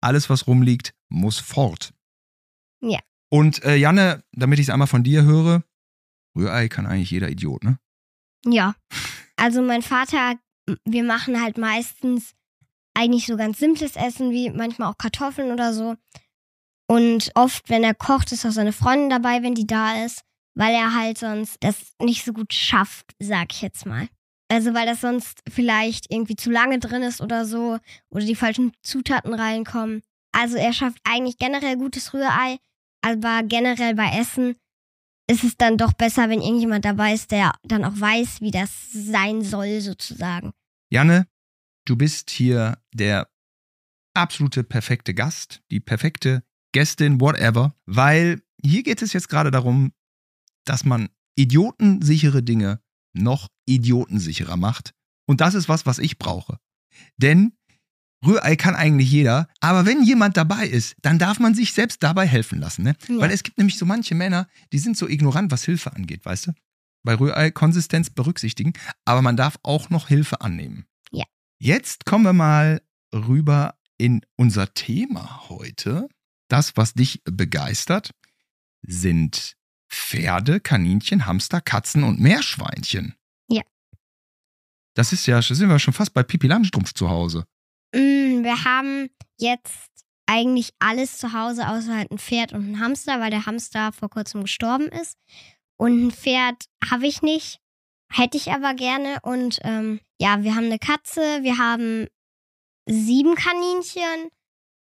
Alles, 0.01 0.31
was 0.31 0.47
rumliegt, 0.47 0.95
muss 1.09 1.39
fort. 1.39 1.93
Ja. 2.81 3.01
Und 3.31 3.63
äh, 3.65 3.77
Janne, 3.77 4.25
damit 4.33 4.59
ich 4.59 4.67
es 4.67 4.71
einmal 4.71 4.89
von 4.89 5.05
dir 5.05 5.25
höre, 5.25 5.63
Rührei 6.37 6.69
kann 6.69 6.87
eigentlich 6.87 7.11
jeder 7.11 7.29
Idiot, 7.29 7.65
ne? 7.65 7.79
Ja. 8.45 8.75
Also 9.37 9.63
mein 9.63 9.83
Vater, 9.83 10.37
wir 10.85 11.05
machen 11.05 11.43
halt 11.43 11.59
meistens 11.59 12.35
eigentlich 12.95 13.27
so 13.27 13.37
ganz 13.37 13.59
simples 13.59 13.97
Essen, 13.97 14.31
wie 14.31 14.51
manchmal 14.51 14.91
auch 14.91 14.99
Kartoffeln 14.99 15.53
oder 15.53 15.73
so. 15.73 15.97
Und 16.91 17.31
oft, 17.35 17.69
wenn 17.69 17.85
er 17.85 17.95
kocht, 17.95 18.33
ist 18.33 18.47
auch 18.47 18.51
seine 18.51 18.73
Freundin 18.73 19.11
dabei, 19.11 19.43
wenn 19.43 19.55
die 19.55 19.67
da 19.67 20.05
ist, 20.05 20.23
weil 20.55 20.75
er 20.75 20.95
halt 20.95 21.19
sonst 21.19 21.59
das 21.61 21.93
nicht 22.01 22.25
so 22.25 22.33
gut 22.33 22.53
schafft, 22.53 23.15
sag 23.19 23.53
ich 23.53 23.63
jetzt 23.63 23.87
mal. 23.87 24.09
Also 24.51 24.73
weil 24.73 24.87
das 24.87 25.03
sonst 25.03 25.43
vielleicht 25.49 26.11
irgendwie 26.11 26.37
zu 26.37 26.51
lange 26.51 26.79
drin 26.79 27.03
ist 27.03 27.21
oder 27.21 27.45
so 27.45 27.79
oder 28.09 28.25
die 28.25 28.35
falschen 28.35 28.73
Zutaten 28.83 29.35
reinkommen. 29.35 30.03
Also 30.33 30.57
er 30.57 30.73
schafft 30.73 30.99
eigentlich 31.05 31.37
generell 31.37 31.77
gutes 31.77 32.15
Rührei, 32.15 32.59
aber 33.09 33.43
generell 33.47 33.95
bei 33.95 34.11
Essen 34.19 34.57
ist 35.31 35.45
es 35.45 35.57
dann 35.57 35.77
doch 35.77 35.93
besser, 35.93 36.29
wenn 36.29 36.41
irgendjemand 36.41 36.85
dabei 36.85 37.15
ist, 37.15 37.31
der 37.31 37.53
dann 37.63 37.85
auch 37.85 37.99
weiß, 37.99 38.41
wie 38.41 38.51
das 38.51 38.71
sein 38.93 39.43
soll 39.43 39.81
sozusagen. 39.81 40.53
Janne, 40.91 41.27
du 41.85 41.97
bist 41.97 42.31
hier 42.31 42.79
der 42.93 43.29
absolute 44.15 44.65
perfekte 44.65 45.15
Gast, 45.15 45.63
die 45.71 45.81
perfekte 45.81 46.43
Gästin, 46.73 47.21
whatever, 47.21 47.75
weil 47.87 48.43
hier 48.63 48.83
geht 48.83 49.03
es 49.03 49.13
jetzt 49.13 49.29
gerade 49.29 49.51
darum, 49.51 49.93
dass 50.65 50.85
man 50.85 51.09
idiotensichere 51.37 52.43
Dinge 52.43 52.81
noch 53.15 53.49
idiotensicherer 53.67 54.57
macht. 54.57 54.95
Und 55.27 55.41
das 55.41 55.55
ist 55.55 55.69
was, 55.69 55.87
was 55.87 55.99
ich 55.99 56.19
brauche. 56.19 56.59
Denn 57.17 57.53
Rührei 58.27 58.57
kann 58.57 58.75
eigentlich 58.75 59.11
jeder, 59.11 59.49
aber 59.61 59.87
wenn 59.87 60.03
jemand 60.03 60.37
dabei 60.37 60.67
ist, 60.67 60.97
dann 61.03 61.19
darf 61.19 61.39
man 61.39 61.55
sich 61.55 61.73
selbst 61.73 62.03
dabei 62.03 62.27
helfen 62.27 62.59
lassen. 62.59 62.83
Ne? 62.83 62.97
Ja. 63.09 63.19
Weil 63.19 63.31
es 63.31 63.43
gibt 63.43 63.59
nämlich 63.59 63.79
so 63.79 63.87
manche 63.87 64.15
Männer, 64.15 64.49
die 64.73 64.79
sind 64.79 64.97
so 64.97 65.09
ignorant, 65.09 65.53
was 65.53 65.65
Hilfe 65.65 65.95
angeht, 65.95 66.25
weißt 66.25 66.49
du? 66.49 66.53
Bei 67.05 67.15
Rührei 67.15 67.51
Konsistenz 67.53 68.11
berücksichtigen, 68.11 68.73
aber 69.05 69.23
man 69.23 69.37
darf 69.37 69.59
auch 69.63 69.89
noch 69.91 70.09
Hilfe 70.09 70.41
annehmen. 70.41 70.85
Ja. 71.13 71.25
Jetzt 71.59 72.07
kommen 72.07 72.25
wir 72.25 72.33
mal 72.33 72.83
rüber 73.15 73.77
in 73.99 74.23
unser 74.37 74.75
Thema 74.75 75.49
heute. 75.49 76.09
Das, 76.49 76.77
was 76.77 76.95
dich 76.95 77.23
begeistert, 77.25 78.15
sind 78.83 79.57
Pferde, 79.89 80.61
Kaninchen, 80.61 81.27
Hamster, 81.27 81.61
Katzen 81.61 82.03
und 82.03 82.21
Meerschweinchen. 82.21 83.15
Ja. 83.49 83.63
Das 84.95 85.13
ist 85.13 85.27
ja, 85.27 85.37
da 85.37 85.55
sind 85.55 85.69
wir 85.69 85.79
schon 85.79 85.95
fast 85.95 86.15
bei 86.15 86.23
Pipi 86.23 86.47
Langstrumpf 86.47 86.95
zu 86.95 87.09
Hause. 87.09 87.47
Mm, 87.95 88.45
wir 88.45 88.65
haben 88.65 89.09
jetzt 89.39 89.89
eigentlich 90.27 90.73
alles 90.79 91.19
zu 91.19 91.33
Hause, 91.33 91.69
außer 91.69 91.97
halt 91.97 92.11
ein 92.11 92.19
Pferd 92.19 92.53
und 92.53 92.71
ein 92.71 92.81
Hamster, 92.81 93.21
weil 93.21 93.31
der 93.31 93.47
Hamster 93.47 93.93
vor 93.93 94.11
kurzem 94.11 94.43
gestorben 94.43 94.89
ist. 94.89 95.17
Und 95.79 96.07
ein 96.07 96.11
Pferd 96.11 96.67
habe 96.91 97.07
ich 97.07 97.23
nicht, 97.23 97.61
hätte 98.13 98.37
ich 98.37 98.51
aber 98.53 98.75
gerne. 98.75 99.19
Und 99.23 99.59
ähm, 99.63 100.01
ja, 100.21 100.43
wir 100.43 100.55
haben 100.55 100.67
eine 100.67 100.79
Katze, 100.79 101.21
wir 101.43 101.57
haben 101.59 102.07
sieben 102.87 103.35
Kaninchen, 103.37 104.31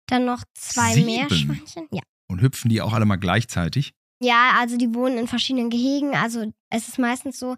dann 0.07 0.25
noch 0.25 0.45
zwei 0.55 0.95
Sieben? 0.95 1.07
Meerschweinchen. 1.07 1.89
Ja. 1.91 2.03
Und 2.29 2.41
hüpfen 2.41 2.69
die 2.69 2.81
auch 2.81 2.93
alle 2.93 3.05
mal 3.05 3.17
gleichzeitig. 3.17 3.93
Ja, 4.21 4.53
also 4.59 4.77
die 4.77 4.95
wohnen 4.95 5.19
in 5.19 5.27
verschiedenen 5.27 5.71
Gehegen. 5.71 6.15
Also 6.15 6.53
es 6.71 6.89
ist 6.89 6.99
meistens 6.99 7.39
so, 7.39 7.57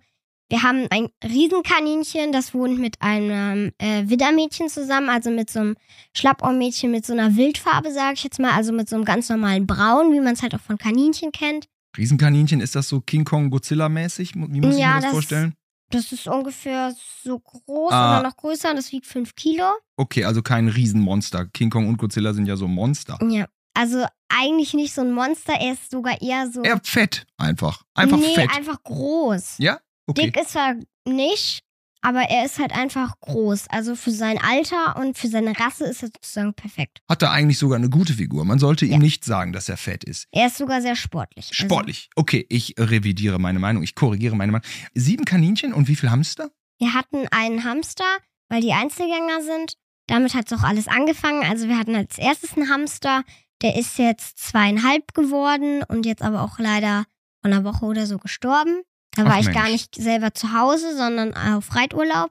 wir 0.50 0.62
haben 0.62 0.86
ein 0.90 1.08
Riesenkaninchen, 1.24 2.32
das 2.32 2.52
wohnt 2.54 2.78
mit 2.78 3.00
einem 3.00 3.72
äh, 3.78 4.08
Widdermädchen 4.08 4.68
zusammen, 4.68 5.08
also 5.08 5.30
mit 5.30 5.50
so 5.50 5.60
einem 5.60 5.76
Schlappohrmädchen 6.16 6.90
mit 6.90 7.06
so 7.06 7.12
einer 7.12 7.36
Wildfarbe, 7.36 7.92
sage 7.92 8.14
ich 8.14 8.24
jetzt 8.24 8.38
mal, 8.38 8.52
also 8.52 8.72
mit 8.72 8.88
so 8.88 8.96
einem 8.96 9.04
ganz 9.04 9.28
normalen 9.28 9.66
Braun, 9.66 10.12
wie 10.12 10.20
man 10.20 10.34
es 10.34 10.42
halt 10.42 10.54
auch 10.54 10.60
von 10.60 10.78
Kaninchen 10.78 11.32
kennt. 11.32 11.66
Riesenkaninchen, 11.96 12.60
ist 12.60 12.74
das 12.74 12.88
so 12.88 13.00
King 13.00 13.24
Kong 13.24 13.50
Godzilla-mäßig? 13.50 14.34
Wie 14.34 14.60
muss 14.60 14.74
ich 14.74 14.80
Ja, 14.80 14.88
mir 14.88 14.94
das, 14.96 15.02
das- 15.04 15.12
vorstellen? 15.12 15.54
Das 15.90 16.10
ist 16.12 16.26
ungefähr 16.26 16.94
so 17.22 17.38
groß 17.38 17.92
Ah. 17.92 18.18
oder 18.18 18.28
noch 18.28 18.36
größer, 18.36 18.74
das 18.74 18.90
wiegt 18.90 19.06
5 19.06 19.36
Kilo. 19.36 19.64
Okay, 19.96 20.24
also 20.24 20.42
kein 20.42 20.66
Riesenmonster. 20.68 21.46
King 21.46 21.70
Kong 21.70 21.86
und 21.88 21.98
Godzilla 21.98 22.32
sind 22.32 22.46
ja 22.46 22.56
so 22.56 22.66
Monster. 22.66 23.18
Ja. 23.30 23.46
Also 23.74 24.04
eigentlich 24.28 24.74
nicht 24.74 24.92
so 24.94 25.02
ein 25.02 25.12
Monster, 25.12 25.52
er 25.60 25.72
ist 25.74 25.90
sogar 25.90 26.20
eher 26.20 26.50
so. 26.50 26.62
Eher 26.62 26.80
fett 26.82 27.26
einfach. 27.36 27.82
Einfach 27.94 28.18
nee, 28.18 28.34
fett. 28.34 28.50
einfach 28.56 28.82
groß. 28.82 29.56
ja? 29.58 29.78
Okay. 30.06 30.26
Dick 30.26 30.36
ist 30.40 30.54
er 30.56 30.76
nicht, 31.06 31.60
aber 32.02 32.22
er 32.22 32.44
ist 32.44 32.58
halt 32.58 32.72
einfach 32.72 33.18
groß. 33.20 33.68
Also 33.70 33.96
für 33.96 34.10
sein 34.10 34.38
Alter 34.38 34.96
und 34.96 35.16
für 35.16 35.28
seine 35.28 35.58
Rasse 35.58 35.84
ist 35.84 36.02
er 36.02 36.08
sozusagen 36.08 36.52
perfekt. 36.54 37.00
Hat 37.08 37.22
er 37.22 37.30
eigentlich 37.30 37.58
sogar 37.58 37.78
eine 37.78 37.88
gute 37.88 38.12
Figur. 38.12 38.44
Man 38.44 38.58
sollte 38.58 38.84
ihm 38.84 38.92
Ja. 38.92 38.98
nicht 38.98 39.24
sagen, 39.24 39.52
dass 39.52 39.68
er 39.68 39.76
fett 39.78 40.04
ist. 40.04 40.26
Er 40.32 40.48
ist 40.48 40.58
sogar 40.58 40.82
sehr 40.82 40.96
sportlich. 40.96 41.46
Also 41.50 41.64
Sportlich. 41.64 42.10
Okay, 42.16 42.44
ich 42.50 42.74
revidiere 42.78 43.38
meine 43.38 43.58
Meinung. 43.58 43.82
Ich 43.82 43.94
korrigiere 43.94 44.36
meine 44.36 44.52
Meinung. 44.52 44.66
Sieben 44.94 45.24
Kaninchen 45.24 45.72
und 45.72 45.88
wie 45.88 45.96
viel 45.96 46.10
Hamster? 46.10 46.50
wir 46.80 46.92
hatten 46.92 47.26
einen 47.30 47.64
Hamster, 47.64 48.04
weil 48.50 48.60
die 48.60 48.72
Einzelgänger 48.72 49.40
sind. 49.42 49.74
Damit 50.06 50.34
hat 50.34 50.50
es 50.52 50.58
auch 50.58 50.64
alles 50.64 50.86
angefangen. 50.86 51.42
Also 51.44 51.66
wir 51.68 51.78
hatten 51.78 51.94
als 51.94 52.18
erstes 52.18 52.56
einen 52.58 52.68
Hamster, 52.68 53.22
der 53.62 53.76
ist 53.78 53.96
jetzt 53.96 54.36
zweieinhalb 54.38 55.14
geworden 55.14 55.82
und 55.88 56.04
jetzt 56.04 56.20
aber 56.20 56.42
auch 56.42 56.58
leider 56.58 57.04
vor 57.40 57.50
einer 57.50 57.64
Woche 57.64 57.86
oder 57.86 58.06
so 58.06 58.18
gestorben. 58.18 58.82
Da 59.14 59.22
Ach 59.24 59.30
war 59.30 59.38
ich 59.38 59.46
Mensch. 59.46 59.56
gar 59.56 59.68
nicht 59.68 59.94
selber 59.94 60.34
zu 60.34 60.52
Hause, 60.52 60.96
sondern 60.96 61.34
auf 61.34 61.74
Reiturlaub. 61.74 62.30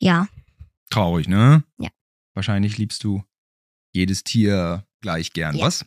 Ja, 0.00 0.28
Traurig, 0.90 1.26
ne? 1.26 1.64
Ja. 1.78 1.88
Wahrscheinlich 2.34 2.76
liebst 2.76 3.02
du 3.04 3.24
jedes 3.94 4.24
Tier 4.24 4.86
gleich 5.00 5.32
gern, 5.32 5.54
Ja. 5.56 5.64
was? 5.66 5.86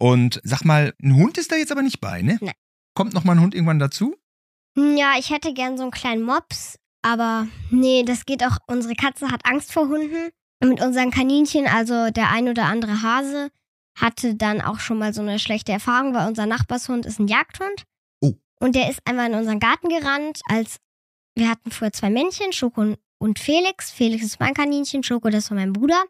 Und 0.00 0.40
sag 0.44 0.64
mal, 0.64 0.94
ein 1.02 1.16
Hund 1.16 1.38
ist 1.38 1.50
da 1.50 1.56
jetzt 1.56 1.72
aber 1.72 1.82
nicht 1.82 2.00
bei, 2.00 2.22
ne? 2.22 2.38
Nein. 2.40 2.54
Kommt 2.94 3.14
noch 3.14 3.24
mal 3.24 3.32
ein 3.32 3.40
Hund 3.40 3.54
irgendwann 3.54 3.80
dazu? 3.80 4.14
Hm, 4.76 4.96
Ja, 4.96 5.14
ich 5.18 5.30
hätte 5.30 5.52
gern 5.54 5.76
so 5.76 5.82
einen 5.82 5.90
kleinen 5.90 6.22
Mops, 6.22 6.78
aber 7.02 7.48
nee, 7.70 8.04
das 8.04 8.26
geht 8.26 8.44
auch. 8.44 8.58
Unsere 8.68 8.94
Katze 8.94 9.30
hat 9.32 9.44
Angst 9.44 9.72
vor 9.72 9.88
Hunden. 9.88 10.30
Und 10.60 10.68
mit 10.70 10.80
unseren 10.80 11.10
Kaninchen, 11.10 11.66
also 11.66 12.10
der 12.10 12.30
ein 12.30 12.48
oder 12.48 12.64
andere 12.66 13.02
Hase, 13.02 13.50
hatte 13.96 14.34
dann 14.36 14.60
auch 14.60 14.78
schon 14.78 14.98
mal 14.98 15.12
so 15.14 15.22
eine 15.22 15.38
schlechte 15.40 15.72
Erfahrung, 15.72 16.14
weil 16.14 16.28
unser 16.28 16.46
Nachbarshund 16.46 17.06
ist 17.06 17.18
ein 17.18 17.26
Jagdhund. 17.28 17.84
Und 18.60 18.74
der 18.74 18.90
ist 18.90 19.00
einmal 19.04 19.30
in 19.30 19.34
unseren 19.38 19.60
Garten 19.60 19.88
gerannt, 19.88 20.40
als 20.48 20.78
wir 21.36 21.48
hatten 21.48 21.70
früher 21.70 21.92
zwei 21.92 22.10
Männchen, 22.10 22.52
Schoko 22.52 22.96
und- 23.18 23.38
Felix. 23.38 23.90
Felix 23.90 24.24
ist 24.24 24.40
mein 24.40 24.54
Kaninchen, 24.54 25.02
Schoko 25.02 25.28
das 25.30 25.50
war 25.50 25.56
mein 25.56 25.72
Bruder. 25.72 26.02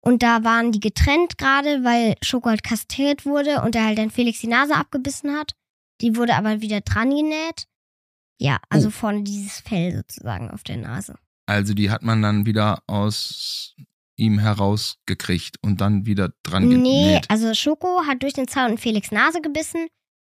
Und 0.00 0.22
da 0.22 0.44
waren 0.44 0.72
die 0.72 0.80
getrennt 0.80 1.36
gerade, 1.36 1.82
weil 1.84 2.14
Schoko 2.22 2.48
halt 2.48 2.62
kastriert 2.62 3.26
wurde 3.26 3.62
und 3.62 3.74
er 3.74 3.84
halt 3.86 3.98
dann 3.98 4.10
Felix 4.10 4.40
die 4.40 4.46
Nase 4.46 4.74
abgebissen 4.74 5.32
hat. 5.36 5.52
Die 6.00 6.16
wurde 6.16 6.36
aber 6.36 6.60
wieder 6.60 6.80
dran 6.80 7.10
genäht. 7.10 7.66
Ja, 8.40 8.58
also 8.68 8.88
Oh. 8.88 8.92
vorne 8.92 9.22
dieses 9.22 9.60
Fell 9.60 9.96
sozusagen 9.96 10.50
auf 10.50 10.62
der 10.62 10.76
Nase. 10.76 11.18
Also 11.46 11.74
die 11.74 11.90
hat 11.90 12.02
man 12.02 12.22
dann 12.22 12.44
wieder 12.46 12.82
aus 12.86 13.74
ihm 14.18 14.38
herausgekriegt 14.38 15.56
und 15.62 15.80
dann 15.80 16.06
wieder 16.06 16.32
dran 16.42 16.68
Nee, 16.68 16.74
genäht. 16.74 17.30
also 17.30 17.52
Schoko 17.54 18.02
hat 18.06 18.22
durch 18.22 18.32
den 18.34 18.48
Zaun 18.48 18.78
Felix 18.78 19.10
Nase 19.10 19.40
gebissen 19.40 19.86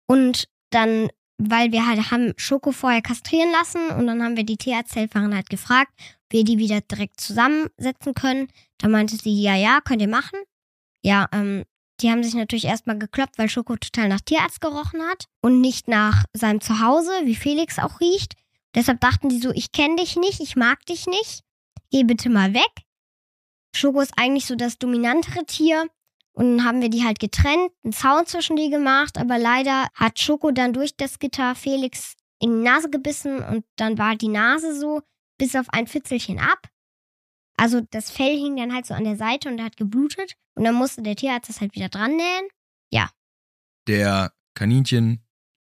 und 0.09 0.47
dann, 0.71 1.09
weil 1.37 1.71
wir 1.71 1.85
halt 1.85 2.11
haben 2.11 2.33
Schoko 2.37 2.71
vorher 2.71 3.01
kastrieren 3.01 3.51
lassen 3.51 3.89
und 3.97 4.07
dann 4.07 4.23
haben 4.23 4.37
wir 4.37 4.43
die 4.43 4.57
Tierarzthelferin 4.57 5.35
halt 5.35 5.49
gefragt, 5.49 5.91
ob 5.97 6.33
wir 6.33 6.43
die 6.43 6.57
wieder 6.57 6.81
direkt 6.81 7.19
zusammensetzen 7.19 8.13
können. 8.13 8.47
Da 8.77 8.87
meinte 8.87 9.15
sie, 9.15 9.41
ja, 9.41 9.55
ja, 9.55 9.79
könnt 9.81 10.01
ihr 10.01 10.07
machen. 10.07 10.39
Ja, 11.03 11.27
ähm, 11.31 11.63
die 12.01 12.11
haben 12.11 12.23
sich 12.23 12.35
natürlich 12.35 12.65
erstmal 12.65 12.97
gekloppt, 12.97 13.37
weil 13.37 13.49
Schoko 13.49 13.75
total 13.75 14.09
nach 14.09 14.21
Tierarzt 14.21 14.61
gerochen 14.61 15.01
hat 15.01 15.25
und 15.41 15.61
nicht 15.61 15.87
nach 15.87 16.25
seinem 16.33 16.61
Zuhause, 16.61 17.11
wie 17.23 17.35
Felix 17.35 17.79
auch 17.79 17.99
riecht. 17.99 18.33
Deshalb 18.75 18.99
dachten 18.99 19.29
die 19.29 19.39
so, 19.39 19.51
ich 19.51 19.71
kenne 19.71 19.95
dich 19.95 20.15
nicht, 20.15 20.39
ich 20.39 20.55
mag 20.55 20.85
dich 20.85 21.07
nicht, 21.07 21.43
geh 21.91 22.03
bitte 22.03 22.29
mal 22.29 22.53
weg. 22.53 22.69
Schoko 23.75 24.01
ist 24.01 24.13
eigentlich 24.17 24.45
so 24.45 24.55
das 24.55 24.77
dominantere 24.77 25.45
Tier 25.45 25.87
und 26.37 26.57
dann 26.57 26.65
haben 26.65 26.81
wir 26.81 26.89
die 26.89 27.03
halt 27.03 27.19
getrennt, 27.19 27.71
einen 27.83 27.93
Zaun 27.93 28.25
zwischen 28.25 28.55
die 28.55 28.69
gemacht, 28.69 29.17
aber 29.17 29.37
leider 29.37 29.87
hat 29.95 30.19
Schoko 30.19 30.51
dann 30.51 30.73
durch 30.73 30.95
das 30.95 31.19
Gitter 31.19 31.55
Felix 31.55 32.13
in 32.39 32.51
die 32.57 32.63
Nase 32.63 32.89
gebissen 32.89 33.39
und 33.43 33.65
dann 33.77 33.97
war 33.97 34.15
die 34.15 34.27
Nase 34.27 34.77
so 34.79 35.01
bis 35.39 35.55
auf 35.55 35.67
ein 35.69 35.87
Fitzelchen 35.87 36.39
ab. 36.39 36.69
Also 37.57 37.81
das 37.89 38.11
Fell 38.11 38.37
hing 38.37 38.55
dann 38.55 38.73
halt 38.73 38.85
so 38.85 38.93
an 38.93 39.03
der 39.03 39.17
Seite 39.17 39.49
und 39.49 39.57
er 39.57 39.65
hat 39.65 39.77
geblutet 39.77 40.35
und 40.55 40.63
dann 40.63 40.75
musste 40.75 41.01
der 41.01 41.15
Tierarzt 41.15 41.49
das 41.49 41.59
halt 41.61 41.73
wieder 41.75 41.89
dran 41.89 42.15
nähen. 42.15 42.47
Der 43.87 44.33
Kaninchen 44.53 45.23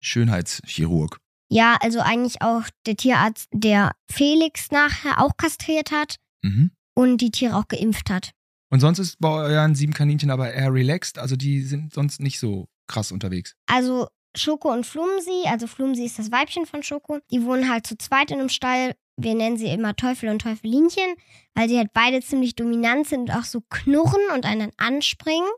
Schönheitschirurg. 0.03 1.19
Ja, 1.49 1.77
also 1.81 2.01
eigentlich 2.01 2.41
auch 2.41 2.63
der 2.85 2.97
Tierarzt, 2.97 3.47
der 3.53 3.93
Felix 4.11 4.69
nachher 4.71 5.21
auch 5.21 5.37
kastriert 5.37 5.91
hat 5.91 6.17
Mhm. 6.43 6.71
und 6.93 7.17
die 7.21 7.31
Tiere 7.31 7.55
auch 7.55 7.67
geimpft 7.69 8.09
hat. 8.09 8.31
Und 8.71 8.79
sonst 8.79 8.99
ist 8.99 9.19
bei 9.19 9.29
euren 9.29 9.75
sieben 9.75 9.93
Kaninchen 9.93 10.31
aber 10.31 10.53
eher 10.53 10.73
relaxed, 10.73 11.19
also 11.19 11.35
die 11.35 11.61
sind 11.61 11.93
sonst 11.93 12.21
nicht 12.21 12.39
so 12.39 12.69
krass 12.87 13.11
unterwegs. 13.11 13.55
Also 13.67 14.07
Schoko 14.35 14.71
und 14.71 14.85
Flumsi, 14.85 15.43
also 15.45 15.67
Flumsi 15.67 16.05
ist 16.05 16.17
das 16.17 16.31
Weibchen 16.31 16.65
von 16.65 16.81
Schoko, 16.81 17.19
die 17.31 17.43
wohnen 17.43 17.69
halt 17.69 17.85
zu 17.85 17.97
zweit 17.97 18.31
in 18.31 18.39
einem 18.39 18.49
Stall. 18.49 18.95
Wir 19.17 19.35
nennen 19.35 19.57
sie 19.57 19.67
immer 19.67 19.95
Teufel 19.95 20.29
und 20.29 20.41
Teufelinchen, 20.41 21.15
weil 21.53 21.67
sie 21.67 21.77
halt 21.77 21.91
beide 21.93 22.21
ziemlich 22.21 22.55
dominant 22.55 23.07
sind 23.07 23.29
und 23.29 23.31
auch 23.31 23.43
so 23.43 23.61
knurren 23.69 24.21
und 24.33 24.45
einen 24.45 24.71
anspringen. 24.77 25.49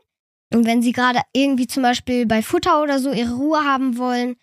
Und 0.52 0.66
wenn 0.66 0.82
sie 0.82 0.92
gerade 0.92 1.20
irgendwie 1.32 1.68
zum 1.68 1.84
Beispiel 1.84 2.26
bei 2.26 2.42
Futter 2.42 2.82
oder 2.82 2.98
so 2.98 3.12
ihre 3.12 3.34
Ruhe 3.34 3.64
haben 3.64 3.96
wollen, 3.96 4.34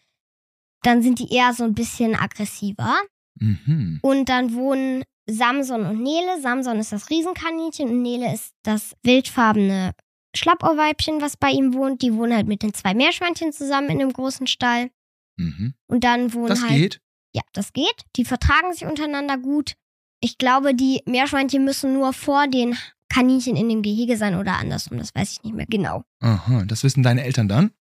dann 0.84 1.04
sind 1.04 1.20
die 1.20 1.34
eher 1.34 1.54
so 1.54 1.66
ein 1.66 1.75
bisschen 1.75 2.16
aggressiver. 2.16 2.96
Mhm. 3.36 4.00
Und 4.01 4.30
dann 4.30 4.54
wohnen 4.54 5.04
Samson 5.30 5.86
und 5.86 6.01
Nele. 6.01 6.42
Samson 6.42 6.80
ist 6.80 6.92
das 6.92 7.10
Riesenkaninchen 7.10 7.90
und 7.90 8.01
Nele 8.01 8.34
ist 8.34 8.54
das 8.63 8.96
wildfarbene 9.04 9.92
Schlappohrweibchen, 10.36 11.22
was 11.22 11.38
bei 11.38 11.50
ihm 11.51 11.74
wohnt. 11.74 12.01
Die 12.01 12.13
wohnen 12.13 12.34
halt 12.36 12.48
mit 12.48 12.63
den 12.63 12.74
zwei 12.74 12.94
Meerschweinchen 12.94 13.51
zusammen 13.54 13.90
in 13.90 14.01
einem 14.01 14.13
großen 14.13 14.48
Stall. 14.48 14.90
Mhm. 15.38 15.74
Und 15.88 16.04
dann 16.04 16.34
wohnen 16.34 16.48
Das 16.48 16.62
halt. 16.62 16.72
geht. 16.72 17.01
Ja, 17.34 17.42
das 17.54 17.74
geht. 17.74 18.04
Die 18.16 18.25
vertragen 18.25 18.74
sich 18.74 18.86
untereinander 18.86 19.38
gut. 19.38 19.74
Ich 20.20 20.38
glaube, 20.38 20.74
die 20.74 21.01
Meerschweinchen 21.06 21.63
müssen 21.63 21.94
nur 21.94 22.13
vor 22.13 22.48
den 22.48 22.78
Kaninchen 23.10 23.56
in 23.56 23.70
dem 23.70 23.82
Gehege 23.82 24.18
sein 24.18 24.36
oder 24.36 24.54
andersrum. 24.58 24.98
Das 24.98 25.13
weiß 25.16 25.32
ich 25.34 25.44
nicht 25.44 25.56
mehr 25.56 25.66
genau. 25.66 26.04
Aha, 26.22 26.63
das 26.66 26.84
wissen 26.84 27.04
deine 27.04 27.24
Eltern 27.24 27.48
dann? 27.48 27.72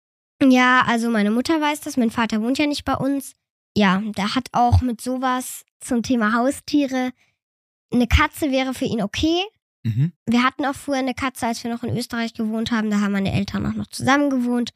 Ja, 0.42 0.82
also 0.86 1.10
meine 1.10 1.30
Mutter 1.30 1.60
weiß 1.60 1.80
das. 1.80 1.96
Mein 1.96 2.10
Vater 2.10 2.40
wohnt 2.42 2.58
ja 2.58 2.66
nicht 2.66 2.84
bei 2.84 2.94
uns. 2.94 3.32
Ja, 3.76 4.02
der 4.16 4.34
hat 4.34 4.48
auch 4.52 4.80
mit 4.80 5.00
sowas 5.00 5.62
zum 5.80 6.02
Thema 6.02 6.32
Haustiere. 6.32 7.10
Eine 7.92 8.06
Katze 8.06 8.50
wäre 8.50 8.74
für 8.74 8.84
ihn 8.84 9.02
okay. 9.02 9.42
Mhm. 9.82 10.12
Wir 10.26 10.42
hatten 10.42 10.64
auch 10.64 10.74
früher 10.74 10.98
eine 10.98 11.14
Katze, 11.14 11.46
als 11.46 11.64
wir 11.64 11.72
noch 11.72 11.82
in 11.82 11.96
Österreich 11.96 12.34
gewohnt 12.34 12.70
haben. 12.70 12.90
Da 12.90 13.00
haben 13.00 13.12
meine 13.12 13.32
Eltern 13.32 13.66
auch 13.66 13.74
noch 13.74 13.88
zusammen 13.88 14.30
gewohnt. 14.30 14.70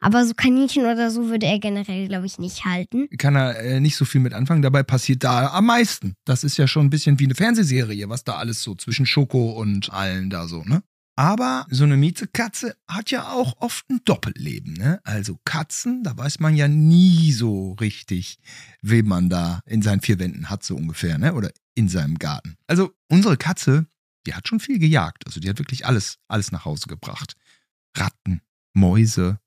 Aber 0.00 0.26
so 0.26 0.34
Kaninchen 0.34 0.84
oder 0.84 1.10
so 1.10 1.30
würde 1.30 1.46
er 1.46 1.58
generell, 1.58 2.08
glaube 2.08 2.26
ich, 2.26 2.38
nicht 2.38 2.66
halten. 2.66 3.08
Kann 3.16 3.36
er 3.36 3.58
äh, 3.58 3.80
nicht 3.80 3.96
so 3.96 4.04
viel 4.04 4.20
mit 4.20 4.34
anfangen. 4.34 4.60
Dabei 4.60 4.82
passiert 4.82 5.24
da 5.24 5.46
am 5.46 5.64
meisten. 5.66 6.14
Das 6.26 6.44
ist 6.44 6.58
ja 6.58 6.66
schon 6.66 6.86
ein 6.86 6.90
bisschen 6.90 7.18
wie 7.20 7.24
eine 7.24 7.34
Fernsehserie, 7.34 8.08
was 8.10 8.22
da 8.22 8.34
alles 8.34 8.62
so 8.62 8.74
zwischen 8.74 9.06
Schoko 9.06 9.52
und 9.52 9.90
allen 9.92 10.28
da 10.28 10.46
so, 10.46 10.62
ne? 10.62 10.82
Aber 11.16 11.66
so 11.70 11.84
eine 11.84 11.96
Miezekatze 11.96 12.76
hat 12.88 13.10
ja 13.10 13.30
auch 13.30 13.60
oft 13.60 13.88
ein 13.88 14.00
Doppelleben, 14.04 14.72
ne? 14.74 15.00
Also 15.04 15.38
Katzen, 15.44 16.02
da 16.02 16.16
weiß 16.16 16.40
man 16.40 16.56
ja 16.56 16.66
nie 16.66 17.30
so 17.30 17.72
richtig, 17.74 18.38
wen 18.82 19.06
man 19.06 19.28
da 19.28 19.60
in 19.66 19.80
seinen 19.80 20.00
vier 20.00 20.18
Wänden 20.18 20.50
hat, 20.50 20.64
so 20.64 20.74
ungefähr, 20.74 21.18
ne? 21.18 21.34
Oder 21.34 21.52
in 21.74 21.88
seinem 21.88 22.18
Garten. 22.18 22.56
Also 22.66 22.94
unsere 23.08 23.36
Katze, 23.36 23.86
die 24.26 24.34
hat 24.34 24.48
schon 24.48 24.58
viel 24.58 24.80
gejagt. 24.80 25.24
Also 25.26 25.38
die 25.38 25.48
hat 25.48 25.58
wirklich 25.58 25.86
alles, 25.86 26.18
alles 26.26 26.50
nach 26.50 26.64
Hause 26.64 26.88
gebracht. 26.88 27.36
Ratten, 27.96 28.40
Mäuse, 28.72 29.38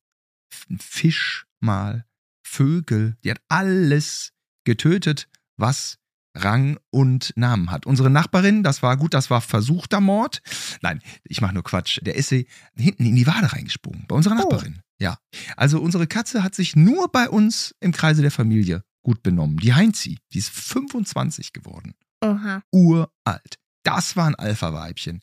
Fisch 0.79 1.47
mal, 1.59 2.05
Vögel, 2.43 3.17
die 3.23 3.31
hat 3.31 3.41
alles 3.49 4.31
getötet, 4.63 5.27
was 5.57 5.97
Rang 6.43 6.77
und 6.89 7.33
Namen 7.35 7.71
hat. 7.71 7.85
Unsere 7.85 8.09
Nachbarin, 8.09 8.63
das 8.63 8.81
war 8.83 8.97
gut, 8.97 9.13
das 9.13 9.29
war 9.29 9.41
versuchter 9.41 9.99
Mord. 10.01 10.41
Nein, 10.81 11.01
ich 11.23 11.41
mache 11.41 11.53
nur 11.53 11.63
Quatsch. 11.63 11.99
Der 12.03 12.15
ist 12.15 12.29
sie 12.29 12.47
hinten 12.75 13.05
in 13.05 13.15
die 13.15 13.27
Wade 13.27 13.51
reingesprungen. 13.51 14.05
Bei 14.07 14.15
unserer 14.15 14.33
Oh. 14.35 14.37
Nachbarin. 14.49 14.81
Ja. 14.99 15.17
Also 15.55 15.79
unsere 15.81 16.07
Katze 16.07 16.43
hat 16.43 16.55
sich 16.55 16.75
nur 16.75 17.11
bei 17.11 17.29
uns 17.29 17.75
im 17.79 17.91
Kreise 17.91 18.21
der 18.21 18.31
Familie 18.31 18.83
gut 19.03 19.23
benommen. 19.23 19.57
Die 19.57 19.73
Heinzi, 19.73 20.17
die 20.33 20.39
ist 20.39 20.49
25 20.49 21.53
geworden. 21.53 21.93
Oha. 22.21 22.61
Uralt. 22.71 23.57
Das 23.83 24.15
war 24.15 24.27
ein 24.27 24.35
Alpha-Weibchen. 24.35 25.21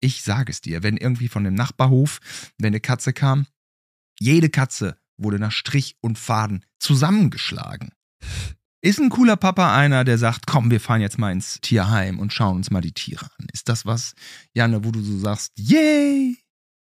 Ich 0.00 0.22
sage 0.22 0.52
es 0.52 0.60
dir, 0.60 0.82
wenn 0.82 0.96
irgendwie 0.96 1.28
von 1.28 1.44
dem 1.44 1.54
Nachbarhof, 1.54 2.20
wenn 2.58 2.68
eine 2.68 2.80
Katze 2.80 3.12
kam, 3.12 3.46
jede 4.20 4.50
Katze 4.50 4.96
wurde 5.16 5.38
nach 5.38 5.52
Strich 5.52 5.96
und 6.00 6.18
Faden 6.18 6.64
zusammengeschlagen. 6.78 7.90
Ist 8.84 8.98
ein 9.00 9.08
cooler 9.08 9.36
Papa 9.36 9.74
einer, 9.74 10.04
der 10.04 10.18
sagt, 10.18 10.46
komm, 10.46 10.70
wir 10.70 10.78
fahren 10.78 11.00
jetzt 11.00 11.18
mal 11.18 11.32
ins 11.32 11.58
Tierheim 11.62 12.18
und 12.18 12.34
schauen 12.34 12.56
uns 12.56 12.70
mal 12.70 12.82
die 12.82 12.92
Tiere 12.92 13.24
an. 13.38 13.46
Ist 13.50 13.70
das 13.70 13.86
was, 13.86 14.12
Janne, 14.52 14.84
wo 14.84 14.90
du 14.90 15.00
so 15.00 15.18
sagst, 15.18 15.52
yay? 15.56 16.36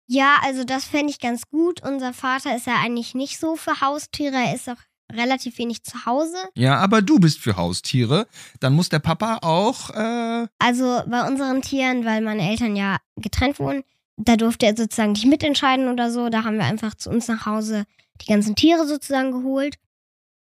Ja, 0.05 0.35
also 0.43 0.65
das 0.65 0.83
fände 0.83 1.11
ich 1.11 1.21
ganz 1.21 1.43
gut. 1.47 1.81
Unser 1.81 2.11
Vater 2.11 2.57
ist 2.57 2.67
ja 2.67 2.75
eigentlich 2.75 3.15
nicht 3.15 3.39
so 3.39 3.55
für 3.55 3.79
Haustiere. 3.79 4.35
Er 4.35 4.53
ist 4.53 4.67
auch 4.67 4.75
relativ 5.13 5.57
wenig 5.59 5.83
zu 5.83 6.05
Hause. 6.05 6.35
Ja, 6.55 6.75
aber 6.75 7.01
du 7.01 7.19
bist 7.19 7.39
für 7.39 7.55
Haustiere. 7.55 8.27
Dann 8.59 8.73
muss 8.73 8.89
der 8.89 8.99
Papa 8.99 9.37
auch, 9.41 9.89
äh, 9.91 10.45
Also 10.59 11.03
bei 11.07 11.25
unseren 11.25 11.61
Tieren, 11.61 12.03
weil 12.03 12.19
meine 12.19 12.49
Eltern 12.49 12.75
ja 12.75 12.97
getrennt 13.15 13.59
wohnen, 13.59 13.85
da 14.17 14.35
durfte 14.35 14.65
er 14.65 14.75
sozusagen 14.75 15.13
nicht 15.13 15.25
mitentscheiden 15.25 15.87
oder 15.87 16.11
so. 16.11 16.27
Da 16.27 16.43
haben 16.43 16.57
wir 16.57 16.65
einfach 16.65 16.95
zu 16.95 17.09
uns 17.09 17.29
nach 17.29 17.45
Hause 17.45 17.85
die 18.19 18.25
ganzen 18.25 18.55
Tiere 18.57 18.85
sozusagen 18.85 19.31
geholt. 19.31 19.75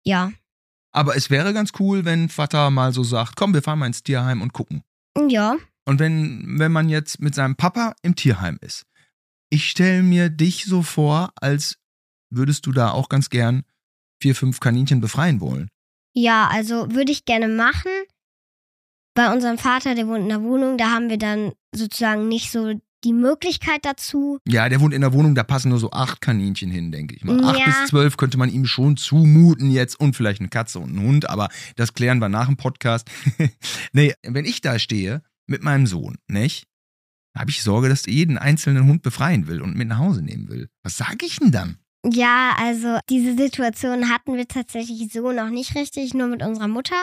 Ja. 0.04 0.34
Aber 0.92 1.16
es 1.16 1.30
wäre 1.30 1.54
ganz 1.54 1.72
cool, 1.80 2.06
wenn 2.06 2.30
Vater 2.30 2.70
mal 2.70 2.94
so 2.94 3.04
sagt, 3.04 3.36
komm, 3.36 3.54
wir 3.54 3.62
fahren 3.62 3.80
mal 3.80 3.88
ins 3.88 4.04
Tierheim 4.04 4.42
und 4.42 4.54
gucken. 4.54 4.84
Ja. 5.28 5.58
Und 5.86 6.00
wenn, 6.00 6.60
wenn 6.60 6.72
man 6.72 6.90
jetzt 6.90 7.20
mit 7.20 7.36
seinem 7.36 7.56
Papa 7.56 7.94
im 8.02 8.16
Tierheim 8.16 8.58
ist, 8.62 8.86
ich 9.50 9.70
stelle 9.70 10.04
mir 10.04 10.30
dich 10.30 10.66
so 10.66 10.84
vor, 10.84 11.32
als 11.36 11.78
würdest 12.30 12.66
du 12.66 12.72
da 12.72 12.92
auch 12.92 13.10
ganz 13.10 13.30
gern 13.30 13.64
vier, 14.22 14.36
fünf 14.36 14.60
Kaninchen 14.60 15.02
befreien 15.02 15.42
wollen. 15.42 15.70
Ja, 16.14 16.48
also 16.52 16.92
würde 16.92 17.12
ich 17.12 17.26
gerne 17.26 17.48
machen. 17.48 17.92
Bei 19.16 19.34
unserem 19.34 19.58
Vater, 19.58 19.96
der 19.96 20.08
wohnt 20.08 20.24
in 20.24 20.30
der 20.30 20.44
Wohnung, 20.44 20.78
da 20.78 20.92
haben 20.92 21.10
wir 21.10 21.18
dann 21.18 21.54
sozusagen 21.74 22.28
nicht 22.28 22.52
so 22.52 22.80
die 23.04 23.14
Möglichkeit 23.14 23.80
dazu. 23.84 24.40
Ja, 24.48 24.68
der 24.70 24.80
wohnt 24.82 24.94
in 24.94 25.02
der 25.02 25.14
Wohnung, 25.14 25.36
da 25.36 25.44
passen 25.44 25.70
nur 25.70 25.80
so 25.80 25.92
acht 25.92 26.22
Kaninchen 26.22 26.70
hin, 26.70 26.92
denke 26.92 27.16
ich 27.16 27.24
mal. 27.24 27.44
Acht 27.44 27.60
Ja. 27.60 27.66
bis 27.66 27.90
zwölf 27.90 28.18
könnte 28.18 28.38
man 28.38 28.50
ihm 28.50 28.66
schon 28.66 28.98
zumuten 28.98 29.72
jetzt 29.72 30.00
und 30.00 30.16
vielleicht 30.16 30.40
eine 30.42 30.50
Katze 30.50 30.80
und 30.80 30.90
einen 30.90 31.08
Hund, 31.08 31.30
aber 31.30 31.50
das 31.76 31.94
klären 31.94 32.20
wir 32.20 32.30
nach 32.30 32.48
dem 32.48 32.58
Podcast. 32.58 33.10
nee, 33.94 34.14
wenn 34.24 34.46
ich 34.46 34.62
da 34.62 34.80
stehe 34.80 35.22
mit 35.48 35.64
meinem 35.64 35.88
Sohn, 35.88 36.18
nicht? 36.28 36.66
Habe 37.38 37.52
ich 37.52 37.62
Sorge, 37.64 37.90
dass 37.90 38.06
er 38.08 38.14
jeden 38.14 38.38
einzelnen 38.38 38.86
Hund 38.88 39.02
befreien 39.02 39.48
will 39.48 39.62
und 39.62 39.76
mit 39.76 39.88
nach 39.88 40.00
Hause 40.00 40.22
nehmen 40.22 40.50
will. 40.50 40.68
Was 40.84 40.98
sage 40.98 41.26
ich 41.26 41.38
denn 41.38 41.52
dann? 41.52 41.78
Ja, 42.06 42.56
also 42.60 42.98
diese 43.10 43.36
Situation 43.36 44.10
hatten 44.10 44.36
wir 44.36 44.48
tatsächlich 44.48 45.12
so 45.12 45.32
noch 45.32 45.50
nicht 45.50 45.76
richtig, 45.76 46.14
nur 46.14 46.28
mit 46.28 46.42
unserer 46.42 46.68
Mutter, 46.70 46.96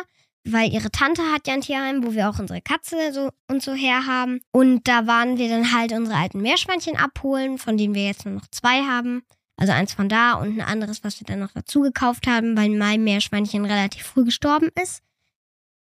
weil 0.47 0.73
ihre 0.73 0.91
Tante 0.91 1.23
hat 1.33 1.47
ja 1.47 1.55
ein 1.55 1.61
Tierheim, 1.61 2.05
wo 2.05 2.15
wir 2.15 2.29
auch 2.29 2.39
unsere 2.39 2.61
Katze 2.61 3.13
so 3.13 3.31
und 3.49 3.63
so 3.63 3.75
herhaben. 3.75 4.41
Und 4.53 4.87
da 4.87 5.07
waren 5.07 5.39
wir 5.39 5.49
dann 5.49 5.73
halt 5.73 5.93
unsere 5.93 6.17
alten 6.17 6.41
Meerschweinchen 6.41 6.97
abholen, 6.97 7.59
von 7.59 7.77
denen 7.77 7.95
wir 7.95 8.07
jetzt 8.07 8.25
nur 8.25 8.35
noch 8.35 8.47
zwei 8.51 8.83
haben. 8.83 9.23
Also 9.57 9.73
eins 9.73 9.95
von 9.95 10.09
da 10.09 10.35
und 10.35 10.59
ein 10.59 10.67
anderes, 10.67 11.03
was 11.03 11.19
wir 11.21 11.27
dann 11.27 11.41
noch 11.41 11.53
dazu 11.53 11.81
gekauft 11.81 12.27
haben, 12.27 12.57
weil 12.57 12.69
mein 12.71 13.03
Meerschweinchen 13.03 13.65
relativ 13.65 14.05
früh 14.05 14.25
gestorben 14.25 14.71
ist. 14.81 15.03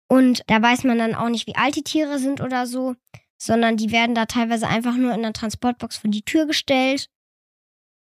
Und 0.09 0.42
da 0.47 0.61
weiß 0.61 0.85
man 0.85 0.99
dann 0.99 1.14
auch 1.14 1.29
nicht, 1.29 1.47
wie 1.47 1.57
alt 1.57 1.77
die 1.77 1.85
Tiere 1.85 2.18
sind 2.18 2.40
oder 2.40 2.66
so, 2.66 2.97
sondern 3.37 3.77
die 3.77 3.92
werden 3.92 4.14
da 4.14 4.27
teilweise 4.27 4.66
einfach 4.66 4.97
nur 4.97 5.12
in 5.14 5.23
der 5.23 5.35
Transportbox 5.35 5.99
vor 5.99 6.11
die 6.11 6.25
Tür 6.25 6.47
gestellt. 6.47 7.11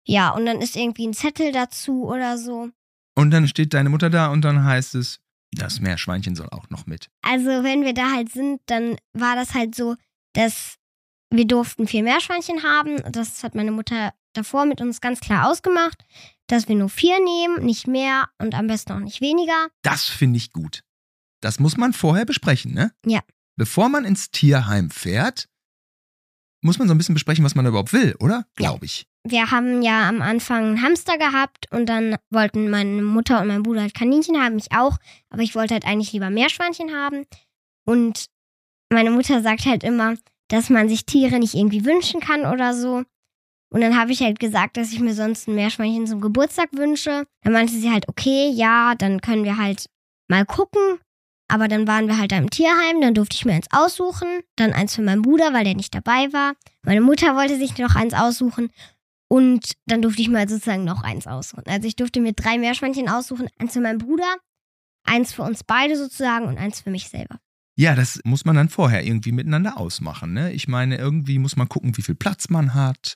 Ja, 0.06 0.32
und 0.32 0.46
dann 0.46 0.60
ist 0.60 0.76
irgendwie 0.76 1.08
ein 1.08 1.14
Zettel 1.14 1.52
dazu 1.52 2.04
oder 2.06 2.38
so. 2.38 2.70
Und 3.16 3.32
dann 3.32 3.48
steht 3.48 3.74
deine 3.74 3.90
Mutter 3.90 4.10
da 4.10 4.28
und 4.28 4.42
dann 4.42 4.66
heißt 4.66 4.96
es, 4.96 5.23
das 5.56 5.80
Meerschweinchen 5.80 6.36
soll 6.36 6.50
auch 6.50 6.70
noch 6.70 6.86
mit. 6.86 7.10
Also, 7.22 7.64
wenn 7.64 7.84
wir 7.84 7.94
da 7.94 8.12
halt 8.12 8.32
sind, 8.32 8.62
dann 8.66 8.98
war 9.14 9.36
das 9.36 9.54
halt 9.54 9.76
so, 9.76 9.96
dass 10.34 10.76
wir 11.30 11.46
durften 11.46 11.88
vier 11.88 12.04
Meerschweinchen 12.04 12.64
haben. 12.64 13.02
Das 13.12 13.44
hat 13.44 13.56
meine 13.56 13.72
Mutter 13.72 14.14
davor 14.34 14.66
mit 14.66 14.82
uns 14.82 15.02
ganz 15.02 15.20
klar 15.20 15.50
ausgemacht, 15.50 16.04
dass 16.48 16.68
wir 16.68 16.76
nur 16.76 16.90
vier 16.90 17.18
nehmen, 17.24 17.66
nicht 17.66 17.88
mehr 17.88 18.30
und 18.38 18.56
am 18.56 18.68
besten 18.68 18.94
auch 18.94 19.00
nicht 19.00 19.22
weniger. 19.22 19.68
Das 19.82 20.06
finde 20.06 20.38
ich 20.38 20.52
gut. 20.52 20.84
Das 21.42 21.60
muss 21.60 21.78
man 21.78 21.94
vorher 21.94 22.26
besprechen, 22.26 22.74
ne? 22.74 22.94
Ja. 23.06 23.22
Bevor 23.56 23.90
man 23.90 24.06
ins 24.06 24.32
Tierheim 24.32 24.90
fährt, 24.90 25.48
muss 26.62 26.80
man 26.80 26.88
so 26.88 26.94
ein 26.94 26.98
bisschen 26.98 27.16
besprechen, 27.16 27.44
was 27.44 27.56
man 27.56 27.66
überhaupt 27.66 27.94
will, 27.94 28.16
oder? 28.20 28.48
Glaube 28.56 28.86
ich. 28.86 29.06
Wir 29.26 29.52
haben 29.52 29.82
ja 29.82 30.10
am 30.10 30.22
Anfang 30.22 30.66
einen 30.66 30.82
Hamster 30.82 31.18
gehabt 31.18 31.72
und 31.72 31.88
dann 31.88 32.18
wollten 32.30 32.70
meine 32.70 33.02
Mutter 33.02 33.40
und 33.42 33.48
mein 33.48 33.64
Bruder 33.64 33.82
halt 33.82 33.94
Kaninchen 33.94 34.42
haben, 34.42 34.58
ich 34.58 34.72
auch, 34.74 34.98
aber 35.30 35.44
ich 35.44 35.56
wollte 35.56 35.76
halt 35.76 35.86
eigentlich 35.86 36.12
lieber 36.12 36.30
Meerschweinchen 36.30 36.94
haben. 36.94 37.26
Und 37.86 38.26
meine 38.90 39.12
Mutter 39.12 39.42
sagt 39.42 39.66
halt 39.66 39.84
immer, 39.84 40.16
dass 40.50 40.70
man 40.70 40.90
sich 40.90 41.06
Tiere 41.06 41.40
nicht 41.40 41.54
irgendwie 41.54 41.86
wünschen 41.86 42.20
kann 42.20 42.46
oder 42.46 42.74
so. 42.74 43.04
Und 43.74 43.82
dann 43.82 43.98
habe 43.98 44.12
ich 44.12 44.22
halt 44.22 44.40
gesagt, 44.40 44.78
dass 44.78 44.92
ich 44.92 45.00
mir 45.00 45.16
sonst 45.16 45.48
ein 45.48 45.56
Meerschweinchen 45.56 46.06
zum 46.06 46.22
Geburtstag 46.22 46.70
wünsche. 46.74 47.26
Dann 47.42 47.54
meinte 47.54 47.74
sie 47.74 47.90
halt, 47.90 48.08
okay, 48.08 48.52
ja, 48.54 48.94
dann 48.94 49.20
können 49.20 49.46
wir 49.46 49.58
halt 49.58 49.90
mal 50.28 50.46
gucken. 50.46 51.00
Aber 51.48 51.68
dann 51.68 51.88
waren 51.88 52.08
wir 52.08 52.18
halt 52.18 52.32
da 52.32 52.38
im 52.38 52.50
Tierheim, 52.50 53.02
dann 53.02 53.16
durfte 53.16 53.36
ich 53.36 53.46
mir 53.46 53.54
eins 53.54 53.68
aussuchen. 53.72 54.28
Dann 54.58 54.74
eins 54.74 54.96
für 54.96 55.02
meinen 55.02 55.24
Bruder, 55.24 55.54
weil 55.54 55.64
der 55.64 55.76
nicht 55.76 55.94
dabei 55.96 56.32
war. 56.34 56.54
Meine 56.84 57.02
Mutter 57.02 57.36
wollte 57.36 57.58
sich 57.58 57.78
noch 57.78 57.96
eins 57.96 58.14
aussuchen. 58.14 58.70
Und 59.28 59.74
dann 59.86 60.02
durfte 60.02 60.22
ich 60.22 60.30
halt 60.30 60.50
sozusagen 60.50 60.84
noch 60.84 61.04
eins 61.04 61.28
aussuchen. 61.28 61.64
Also 61.68 61.88
ich 61.88 61.96
durfte 61.96 62.22
mir 62.22 62.34
drei 62.34 62.58
Meerschweinchen 62.58 63.10
aussuchen. 63.10 63.48
Eins 63.58 63.74
für 63.74 63.82
meinen 63.82 63.98
Bruder, 63.98 64.36
eins 65.04 65.34
für 65.34 65.44
uns 65.44 65.64
beide 65.64 65.98
sozusagen 65.98 66.46
und 66.46 66.58
eins 66.58 66.82
für 66.82 66.92
mich 66.92 67.10
selber. 67.10 67.40
Ja, 67.76 67.96
das 67.96 68.20
muss 68.24 68.46
man 68.46 68.56
dann 68.56 68.70
vorher 68.70 69.04
irgendwie 69.04 69.32
miteinander 69.32 69.78
ausmachen. 69.78 70.34
Ne? 70.34 70.54
Ich 70.54 70.68
meine, 70.68 70.98
irgendwie 70.98 71.40
muss 71.40 71.56
man 71.56 71.70
gucken, 71.70 71.98
wie 71.98 72.04
viel 72.04 72.16
Platz 72.16 72.50
man 72.50 72.76
hat 72.76 73.16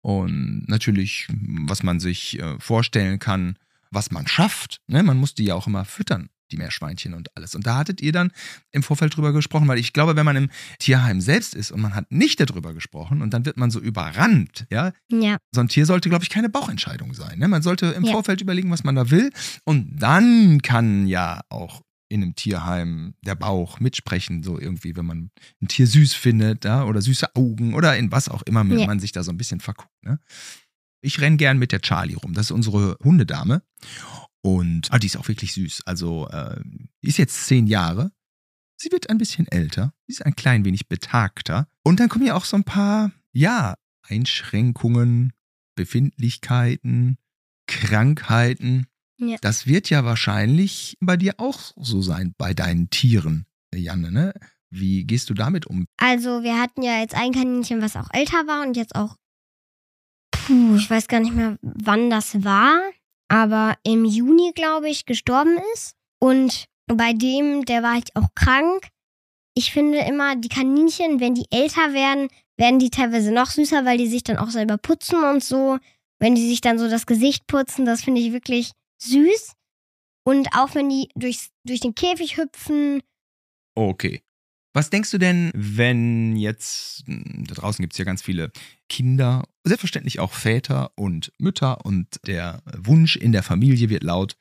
und 0.00 0.64
natürlich, 0.68 1.28
was 1.28 1.82
man 1.82 2.00
sich 2.00 2.38
äh, 2.38 2.58
vorstellen 2.58 3.18
kann, 3.18 3.58
was 3.90 4.10
man 4.10 4.26
schafft. 4.26 4.80
Ne? 4.86 5.02
Man 5.02 5.18
muss 5.18 5.34
die 5.34 5.44
ja 5.44 5.54
auch 5.54 5.66
immer 5.66 5.84
füttern, 5.84 6.30
die 6.52 6.56
Meerschweinchen 6.56 7.14
und 7.14 7.34
alles. 7.36 7.54
Und 7.54 7.66
da 7.66 7.76
hattet 7.76 8.00
ihr 8.00 8.12
dann 8.12 8.32
im 8.72 8.82
Vorfeld 8.82 9.16
drüber 9.16 9.32
gesprochen, 9.32 9.68
weil 9.68 9.78
ich 9.78 9.92
glaube, 9.92 10.16
wenn 10.16 10.24
man 10.24 10.36
im 10.36 10.50
Tierheim 10.78 11.20
selbst 11.20 11.54
ist 11.54 11.70
und 11.70 11.80
man 11.80 11.94
hat 11.94 12.10
nicht 12.12 12.40
darüber 12.40 12.74
gesprochen 12.74 13.22
und 13.22 13.32
dann 13.34 13.44
wird 13.46 13.56
man 13.56 13.70
so 13.70 13.80
überrannt, 13.80 14.66
ja, 14.70 14.92
Ja, 15.10 15.38
so 15.52 15.60
ein 15.60 15.68
Tier 15.68 15.86
sollte, 15.86 16.08
glaube 16.08 16.24
ich, 16.24 16.30
keine 16.30 16.48
Bauchentscheidung 16.48 17.14
sein. 17.14 17.38
Ne? 17.38 17.48
Man 17.48 17.62
sollte 17.62 17.86
im 17.86 18.04
Ja. 18.04 18.12
Vorfeld 18.12 18.40
überlegen, 18.40 18.70
was 18.70 18.84
man 18.84 18.94
da 18.94 19.10
will. 19.10 19.30
Und 19.64 19.96
dann 20.02 20.60
kann 20.62 21.06
ja 21.06 21.40
auch 21.48 21.82
in 22.08 22.22
einem 22.24 22.34
Tierheim 22.34 23.14
der 23.24 23.36
Bauch 23.36 23.78
mitsprechen, 23.78 24.42
so 24.42 24.58
irgendwie, 24.58 24.96
wenn 24.96 25.06
man 25.06 25.30
ein 25.62 25.68
Tier 25.68 25.86
süß 25.86 26.14
findet, 26.14 26.64
ja, 26.64 26.82
oder 26.82 27.00
süße 27.02 27.36
Augen 27.36 27.74
oder 27.74 27.96
in 27.96 28.10
was 28.10 28.28
auch 28.28 28.42
immer, 28.42 28.68
wenn 28.68 28.80
Ja. 28.80 28.86
man 28.86 28.98
sich 28.98 29.12
da 29.12 29.22
so 29.22 29.30
ein 29.30 29.36
bisschen 29.36 29.60
verguckt. 29.60 29.92
Ne? 30.02 30.18
Ich 31.00 31.20
renn 31.20 31.36
gern 31.36 31.58
mit 31.58 31.72
der 31.72 31.80
Charlie 31.80 32.14
rum. 32.14 32.34
Das 32.34 32.46
ist 32.46 32.50
unsere 32.50 32.96
Hundedame. 33.02 33.62
Und 34.42 34.90
ah, 34.90 34.98
die 34.98 35.06
ist 35.06 35.16
auch 35.16 35.28
wirklich 35.28 35.52
süß. 35.52 35.82
Also, 35.86 36.28
äh, 36.28 36.60
die 37.02 37.08
ist 37.08 37.18
jetzt 37.18 37.46
zehn 37.46 37.66
Jahre. 37.66 38.10
Sie 38.76 38.90
wird 38.90 39.10
ein 39.10 39.18
bisschen 39.18 39.46
älter. 39.48 39.92
Sie 40.06 40.14
ist 40.14 40.24
ein 40.24 40.36
klein 40.36 40.64
wenig 40.64 40.88
betagter. 40.88 41.68
Und 41.82 42.00
dann 42.00 42.08
kommen 42.08 42.26
ja 42.26 42.34
auch 42.34 42.46
so 42.46 42.56
ein 42.56 42.64
paar, 42.64 43.12
ja, 43.32 43.74
Einschränkungen, 44.08 45.32
Befindlichkeiten, 45.74 47.18
Krankheiten. 47.66 48.86
Ja. 49.18 49.36
Das 49.42 49.66
wird 49.66 49.90
ja 49.90 50.04
wahrscheinlich 50.04 50.96
bei 51.00 51.16
dir 51.16 51.34
auch 51.38 51.72
so 51.76 52.00
sein, 52.00 52.34
bei 52.38 52.54
deinen 52.54 52.88
Tieren, 52.90 53.46
Janne, 53.74 54.10
ne? 54.10 54.34
Wie 54.70 55.04
gehst 55.04 55.28
du 55.28 55.34
damit 55.34 55.66
um? 55.66 55.86
Also, 55.96 56.42
wir 56.42 56.58
hatten 56.60 56.82
ja 56.82 57.00
jetzt 57.00 57.14
ein 57.14 57.32
Kaninchen, 57.32 57.82
was 57.82 57.96
auch 57.96 58.08
älter 58.12 58.46
war 58.46 58.66
und 58.66 58.76
jetzt 58.76 58.94
auch. 58.94 59.16
Puh, 60.50 60.74
ich 60.74 60.90
weiß 60.90 61.06
gar 61.06 61.20
nicht 61.20 61.32
mehr, 61.32 61.56
wann 61.62 62.10
das 62.10 62.42
war, 62.42 62.80
aber 63.28 63.76
im 63.84 64.04
Juni, 64.04 64.50
glaube 64.52 64.88
ich, 64.88 65.06
gestorben 65.06 65.58
ist. 65.74 65.94
Und 66.18 66.64
bei 66.88 67.12
dem, 67.12 67.64
der 67.64 67.84
war 67.84 67.94
halt 67.94 68.10
auch 68.16 68.26
krank. 68.34 68.88
Ich 69.54 69.72
finde 69.72 69.98
immer, 69.98 70.34
die 70.34 70.48
Kaninchen, 70.48 71.20
wenn 71.20 71.34
die 71.34 71.46
älter 71.50 71.92
werden, 71.94 72.28
werden 72.56 72.80
die 72.80 72.90
teilweise 72.90 73.30
noch 73.30 73.46
süßer, 73.46 73.84
weil 73.84 73.98
die 73.98 74.08
sich 74.08 74.24
dann 74.24 74.38
auch 74.38 74.50
selber 74.50 74.76
putzen 74.76 75.22
und 75.22 75.44
so. 75.44 75.78
Wenn 76.18 76.34
die 76.34 76.48
sich 76.48 76.60
dann 76.60 76.80
so 76.80 76.88
das 76.90 77.06
Gesicht 77.06 77.46
putzen, 77.46 77.84
das 77.84 78.02
finde 78.02 78.20
ich 78.20 78.32
wirklich 78.32 78.72
süß. 79.00 79.52
Und 80.24 80.48
auch 80.56 80.74
wenn 80.74 80.88
die 80.88 81.10
durchs, 81.14 81.50
durch 81.64 81.78
den 81.78 81.94
Käfig 81.94 82.38
hüpfen, 82.38 83.02
Okay. 83.76 84.22
Was 84.72 84.90
denkst 84.90 85.10
du 85.10 85.18
denn, 85.18 85.50
wenn 85.54 86.36
jetzt, 86.36 87.04
hm, 87.06 87.44
da 87.46 87.54
draußen 87.54 87.82
gibt 87.82 87.94
es 87.94 87.98
ja 87.98 88.04
ganz 88.04 88.22
viele 88.22 88.52
Kinder, 88.88 89.44
selbstverständlich 89.64 90.20
auch 90.20 90.32
Väter 90.32 90.92
und 90.96 91.32
Mütter 91.38 91.84
und 91.84 92.20
der 92.26 92.62
Wunsch 92.76 93.16
in 93.16 93.32
der 93.32 93.42
Familie 93.42 93.88
wird 93.88 94.04
laut, 94.04 94.36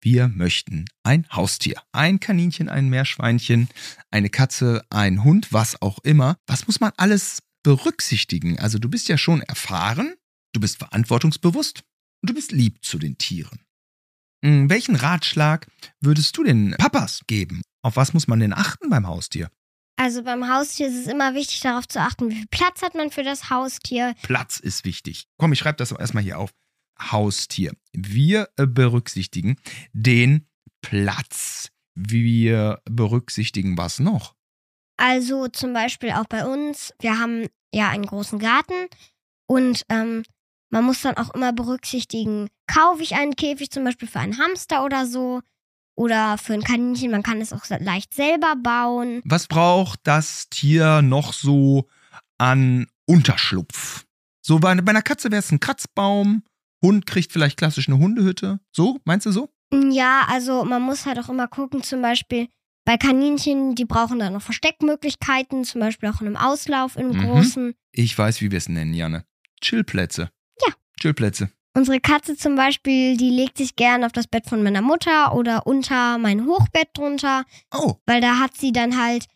wir 0.00 0.28
möchten 0.28 0.84
ein 1.02 1.26
Haustier. 1.32 1.80
Ein 1.92 2.20
Kaninchen, 2.20 2.68
ein 2.68 2.88
Meerschweinchen, 2.88 3.68
eine 4.10 4.28
Katze, 4.28 4.84
ein 4.90 5.24
Hund, 5.24 5.52
was 5.52 5.80
auch 5.80 5.98
immer. 6.00 6.36
Was 6.46 6.66
muss 6.66 6.80
man 6.80 6.92
alles 6.98 7.42
berücksichtigen? 7.62 8.58
Also 8.58 8.78
du 8.78 8.90
bist 8.90 9.08
ja 9.08 9.16
schon 9.16 9.40
erfahren, 9.40 10.14
du 10.52 10.60
bist 10.60 10.78
verantwortungsbewusst 10.78 11.84
und 12.22 12.30
du 12.30 12.34
bist 12.34 12.52
lieb 12.52 12.84
zu 12.84 12.98
den 12.98 13.16
Tieren. 13.16 13.60
Hm, 14.44 14.68
Welchen 14.68 14.96
Ratschlag 14.96 15.66
würdest 16.00 16.36
du 16.36 16.44
den 16.44 16.72
Papas 16.72 17.20
geben? 17.26 17.62
Auf 17.82 17.96
was 17.96 18.12
muss 18.12 18.28
man 18.28 18.40
denn 18.40 18.52
achten 18.52 18.90
beim 18.90 19.06
Haustier? 19.06 19.50
Also 19.96 20.22
beim 20.24 20.48
Haustier 20.52 20.88
ist 20.88 20.96
es 20.96 21.06
immer 21.06 21.34
wichtig, 21.34 21.60
darauf 21.60 21.86
zu 21.86 22.00
achten, 22.00 22.30
wie 22.30 22.36
viel 22.36 22.46
Platz 22.50 22.82
hat 22.82 22.94
man 22.94 23.10
für 23.10 23.22
das 23.22 23.50
Haustier. 23.50 24.14
Platz 24.22 24.58
ist 24.58 24.84
wichtig. 24.84 25.26
Komm, 25.38 25.52
ich 25.52 25.60
schreibe 25.60 25.76
das 25.76 25.92
erstmal 25.92 26.22
hier 26.22 26.38
auf. 26.38 26.50
Haustier. 27.00 27.72
Wir 27.92 28.48
äh, 28.56 28.66
berücksichtigen 28.66 29.56
den 29.92 30.48
Platz. 30.80 31.70
Wir 31.94 32.80
berücksichtigen 32.84 33.78
was 33.78 34.00
noch? 34.00 34.34
Also 34.96 35.48
zum 35.48 35.72
Beispiel 35.72 36.10
auch 36.10 36.26
bei 36.26 36.44
uns, 36.46 36.92
wir 37.00 37.18
haben 37.18 37.48
ja 37.72 37.88
einen 37.88 38.06
großen 38.06 38.38
Garten 38.38 38.88
und 39.46 39.84
ähm, 39.88 40.24
man 40.70 40.84
muss 40.84 41.02
dann 41.02 41.16
auch 41.16 41.34
immer 41.34 41.52
berücksichtigen, 41.52 42.48
kaufe 42.66 43.02
ich 43.02 43.14
einen 43.14 43.36
Käfig 43.36 43.70
zum 43.70 43.84
Beispiel 43.84 44.08
für 44.08 44.20
einen 44.20 44.38
Hamster 44.38 44.84
oder 44.84 45.06
so 45.06 45.40
oder 45.96 46.38
für 46.38 46.54
ein 46.54 46.62
Kaninchen, 46.62 47.10
man 47.10 47.22
kann 47.22 47.40
es 47.40 47.52
auch 47.52 47.62
leicht 47.80 48.14
selber 48.14 48.54
bauen. 48.56 49.20
Was 49.24 49.46
braucht 49.46 50.00
das 50.04 50.48
Tier 50.48 51.02
noch 51.02 51.32
so 51.32 51.88
an 52.38 52.86
Unterschlupf? 53.06 54.04
So 54.42 54.58
bei, 54.58 54.74
bei 54.74 54.90
einer 54.90 55.02
Katze 55.02 55.30
wäre 55.30 55.40
es 55.40 55.50
ein 55.52 55.60
Kratzbaum. 55.60 56.42
Hund 56.82 57.06
kriegt 57.06 57.32
vielleicht 57.32 57.56
klassisch 57.56 57.88
eine 57.88 57.98
Hundehütte. 57.98 58.60
So, 58.72 58.98
meinst 59.04 59.24
du 59.26 59.30
so? 59.32 59.48
Ja, 59.72 60.26
also 60.28 60.64
man 60.64 60.82
muss 60.82 61.06
halt 61.06 61.18
auch 61.18 61.28
immer 61.30 61.48
gucken, 61.48 61.82
zum 61.82 62.02
Beispiel 62.02 62.48
bei 62.84 62.98
Kaninchen, 62.98 63.74
die 63.74 63.86
brauchen 63.86 64.18
dann 64.18 64.34
noch 64.34 64.42
Versteckmöglichkeiten, 64.42 65.64
zum 65.64 65.80
Beispiel 65.80 66.10
auch 66.10 66.20
in 66.20 66.26
einem 66.26 66.36
Auslauf, 66.36 66.96
in 66.96 67.06
einem 67.10 67.16
Mhm. 67.20 67.26
großen. 67.30 67.74
Ich 67.92 68.16
weiß, 68.18 68.42
wie 68.42 68.50
wir 68.50 68.58
es 68.58 68.68
nennen, 68.68 68.92
Janne. 68.92 69.24
Chillplätze. 69.62 70.30
Ja. 70.66 70.74
Chillplätze. 71.00 71.50
Unsere 71.76 72.00
Katze 72.00 72.36
zum 72.36 72.54
Beispiel, 72.54 73.16
die 73.16 73.30
legt 73.30 73.58
sich 73.58 73.74
gern 73.74 74.04
auf 74.04 74.12
das 74.12 74.28
Bett 74.28 74.46
von 74.46 74.62
meiner 74.62 74.80
Mutter 74.80 75.34
oder 75.34 75.66
unter 75.66 76.18
mein 76.18 76.46
Hochbett 76.46 76.88
drunter, 76.94 77.44
Oh, 77.72 77.94
weil 78.06 78.20
da 78.20 78.38
hat 78.38 78.56
sie 78.56 78.70
dann 78.70 79.02
halt 79.02 79.26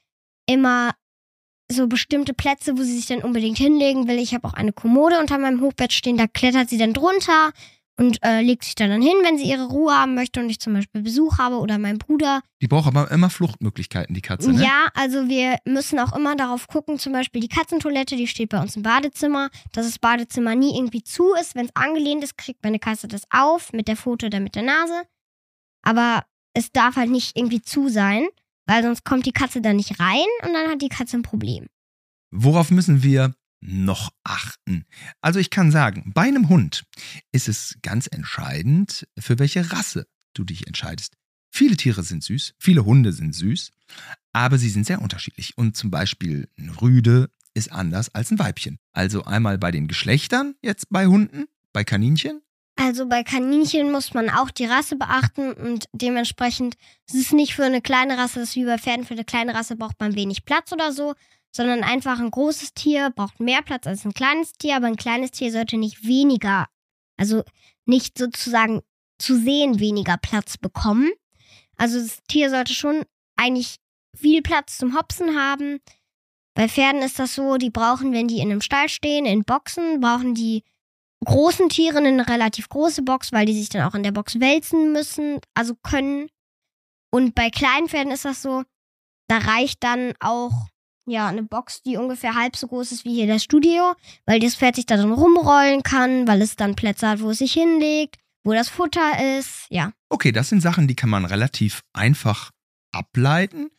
immer 0.46 0.92
so 1.70 1.88
bestimmte 1.88 2.34
Plätze, 2.34 2.78
wo 2.78 2.82
sie 2.82 2.96
sich 2.96 3.06
dann 3.06 3.22
unbedingt 3.22 3.58
hinlegen 3.58 4.06
will. 4.06 4.18
Ich 4.18 4.34
habe 4.34 4.46
auch 4.46 4.54
eine 4.54 4.72
Kommode 4.72 5.18
unter 5.18 5.36
meinem 5.36 5.60
Hochbett 5.60 5.92
stehen, 5.92 6.16
da 6.16 6.26
klettert 6.26 6.70
sie 6.70 6.78
dann 6.78 6.94
drunter 6.94 7.52
und 7.98 8.22
äh, 8.22 8.40
legt 8.42 8.64
sich 8.64 8.76
dann, 8.76 8.90
dann 8.90 9.02
hin, 9.02 9.16
wenn 9.24 9.38
sie 9.38 9.44
ihre 9.44 9.66
Ruhe 9.66 9.92
haben 9.92 10.14
möchte 10.14 10.40
und 10.40 10.48
ich 10.48 10.60
zum 10.60 10.72
Beispiel 10.72 11.02
Besuch 11.02 11.38
habe 11.38 11.56
oder 11.56 11.78
mein 11.78 11.98
Bruder. 11.98 12.42
die 12.62 12.68
braucht 12.68 12.86
aber 12.86 13.10
immer 13.10 13.28
Fluchtmöglichkeiten, 13.28 14.14
die 14.14 14.20
Katze, 14.20 14.52
ne? 14.52 14.62
Ja, 14.62 14.86
also 14.94 15.28
wir 15.28 15.58
müssen 15.64 15.98
auch 15.98 16.16
immer 16.16 16.36
darauf 16.36 16.68
gucken, 16.68 16.98
zum 16.98 17.12
Beispiel 17.12 17.40
die 17.40 17.48
Katzentoilette, 17.48 18.16
die 18.16 18.28
steht 18.28 18.50
bei 18.50 18.60
uns 18.60 18.76
im 18.76 18.82
Badezimmer, 18.82 19.50
dass 19.72 19.86
das 19.86 19.98
Badezimmer 19.98 20.54
nie 20.54 20.76
irgendwie 20.76 21.02
zu 21.02 21.34
ist. 21.40 21.56
Wenn 21.56 21.66
es 21.66 21.74
angelehnt 21.74 22.22
ist, 22.22 22.38
kriegt 22.38 22.62
meine 22.62 22.78
Katze 22.78 23.08
das 23.08 23.22
auf, 23.30 23.72
mit 23.72 23.88
der 23.88 23.96
Pfote 23.96 24.26
oder 24.26 24.38
mit 24.40 24.54
der 24.54 24.62
Nase. 24.62 25.02
Aber 25.82 26.24
es 26.54 26.70
darf 26.70 26.96
halt 26.96 27.10
nicht 27.10 27.36
irgendwie 27.36 27.62
zu 27.62 27.88
sein, 27.88 28.28
weil 28.66 28.82
sonst 28.82 29.04
kommt 29.04 29.26
die 29.26 29.32
Katze 29.32 29.60
da 29.60 29.72
nicht 29.72 29.98
rein 29.98 30.26
und 30.44 30.52
dann 30.52 30.70
hat 30.70 30.82
die 30.82 30.88
Katze 30.88 31.16
ein 31.16 31.22
Problem. 31.22 31.66
Worauf 32.30 32.70
müssen 32.70 33.02
wir 33.02 33.34
noch 33.60 34.10
achten? 34.24 34.84
Also 35.20 35.38
ich 35.38 35.50
kann 35.50 35.70
sagen, 35.70 36.12
bei 36.14 36.22
einem 36.22 36.48
Hund 36.48 36.84
ist 37.32 37.48
es 37.48 37.78
ganz 37.82 38.08
entscheidend, 38.10 39.06
für 39.18 39.38
welche 39.38 39.72
Rasse 39.72 40.06
du 40.34 40.44
dich 40.44 40.66
entscheidest. 40.66 41.14
Viele 41.50 41.76
Tiere 41.76 42.02
sind 42.02 42.22
süß, 42.22 42.54
viele 42.58 42.84
Hunde 42.84 43.12
sind 43.12 43.34
süß, 43.34 43.72
aber 44.32 44.58
sie 44.58 44.68
sind 44.68 44.86
sehr 44.86 45.00
unterschiedlich. 45.00 45.56
Und 45.56 45.76
zum 45.76 45.90
Beispiel 45.90 46.48
ein 46.58 46.70
Rüde 46.70 47.30
ist 47.54 47.72
anders 47.72 48.14
als 48.14 48.30
ein 48.30 48.38
Weibchen. 48.38 48.78
Also 48.92 49.24
einmal 49.24 49.58
bei 49.58 49.70
den 49.70 49.88
Geschlechtern, 49.88 50.54
jetzt 50.62 50.86
bei 50.90 51.06
Hunden, 51.06 51.46
bei 51.72 51.84
Kaninchen. 51.84 52.42
Also 52.76 53.08
bei 53.08 53.24
Kaninchen 53.24 53.90
muss 53.90 54.14
man 54.14 54.30
auch 54.30 54.52
die 54.52 54.66
Rasse 54.66 54.94
beachten 54.94 55.52
und 55.52 55.86
dementsprechend 55.92 56.76
ist 57.08 57.16
es 57.16 57.32
nicht 57.32 57.54
für 57.54 57.64
eine 57.64 57.82
kleine 57.82 58.16
Rasse, 58.16 58.38
das 58.38 58.50
ist 58.50 58.56
wie 58.56 58.64
bei 58.64 58.78
Pferden, 58.78 59.04
für 59.04 59.14
eine 59.14 59.24
kleine 59.24 59.52
Rasse 59.52 59.74
braucht 59.74 59.98
man 59.98 60.14
wenig 60.14 60.44
Platz 60.44 60.70
oder 60.70 60.92
so, 60.92 61.14
sondern 61.58 61.82
einfach 61.82 62.20
ein 62.20 62.30
großes 62.30 62.72
Tier 62.72 63.10
braucht 63.10 63.40
mehr 63.40 63.62
Platz 63.62 63.86
als 63.86 64.04
ein 64.04 64.14
kleines 64.14 64.52
Tier, 64.52 64.76
aber 64.76 64.86
ein 64.86 64.96
kleines 64.96 65.32
Tier 65.32 65.50
sollte 65.50 65.76
nicht 65.76 66.06
weniger, 66.06 66.66
also 67.16 67.42
nicht 67.84 68.16
sozusagen 68.16 68.80
zu 69.18 69.36
sehen 69.36 69.80
weniger 69.80 70.16
Platz 70.16 70.56
bekommen. 70.56 71.10
Also 71.76 72.00
das 72.00 72.22
Tier 72.28 72.48
sollte 72.48 72.74
schon 72.74 73.02
eigentlich 73.36 73.78
viel 74.16 74.40
Platz 74.40 74.78
zum 74.78 74.96
Hopsen 74.96 75.36
haben. 75.36 75.80
Bei 76.54 76.68
Pferden 76.68 77.02
ist 77.02 77.18
das 77.18 77.34
so, 77.34 77.56
die 77.56 77.70
brauchen, 77.70 78.12
wenn 78.12 78.28
die 78.28 78.38
in 78.38 78.52
einem 78.52 78.60
Stall 78.60 78.88
stehen, 78.88 79.26
in 79.26 79.42
Boxen, 79.42 80.00
brauchen 80.00 80.34
die 80.34 80.62
großen 81.24 81.68
Tieren 81.68 82.06
eine 82.06 82.28
relativ 82.28 82.68
große 82.68 83.02
Box, 83.02 83.32
weil 83.32 83.46
die 83.46 83.58
sich 83.58 83.68
dann 83.68 83.82
auch 83.82 83.96
in 83.96 84.04
der 84.04 84.12
Box 84.12 84.38
wälzen 84.38 84.92
müssen, 84.92 85.40
also 85.54 85.74
können. 85.74 86.28
Und 87.10 87.34
bei 87.34 87.50
kleinen 87.50 87.88
Pferden 87.88 88.12
ist 88.12 88.24
das 88.24 88.42
so, 88.42 88.62
da 89.26 89.38
reicht 89.38 89.82
dann 89.82 90.14
auch 90.20 90.68
ja 91.10 91.28
eine 91.28 91.42
Box, 91.42 91.82
die 91.82 91.96
ungefähr 91.96 92.34
halb 92.34 92.56
so 92.56 92.66
groß 92.66 92.92
ist 92.92 93.04
wie 93.04 93.14
hier 93.14 93.26
das 93.26 93.44
Studio, 93.44 93.94
weil 94.26 94.40
das 94.40 94.56
Pferd 94.56 94.76
sich 94.76 94.86
da 94.86 94.96
dann 94.96 95.12
rumrollen 95.12 95.82
kann, 95.82 96.26
weil 96.26 96.42
es 96.42 96.56
dann 96.56 96.76
Plätze 96.76 97.08
hat, 97.08 97.20
wo 97.20 97.30
es 97.30 97.38
sich 97.38 97.52
hinlegt, 97.52 98.16
wo 98.44 98.52
das 98.52 98.68
Futter 98.68 99.38
ist, 99.38 99.66
ja. 99.70 99.92
Okay, 100.08 100.32
das 100.32 100.48
sind 100.48 100.60
Sachen, 100.60 100.88
die 100.88 100.96
kann 100.96 101.10
man 101.10 101.24
relativ 101.24 101.82
einfach 101.92 102.50
ableiten. 102.92 103.70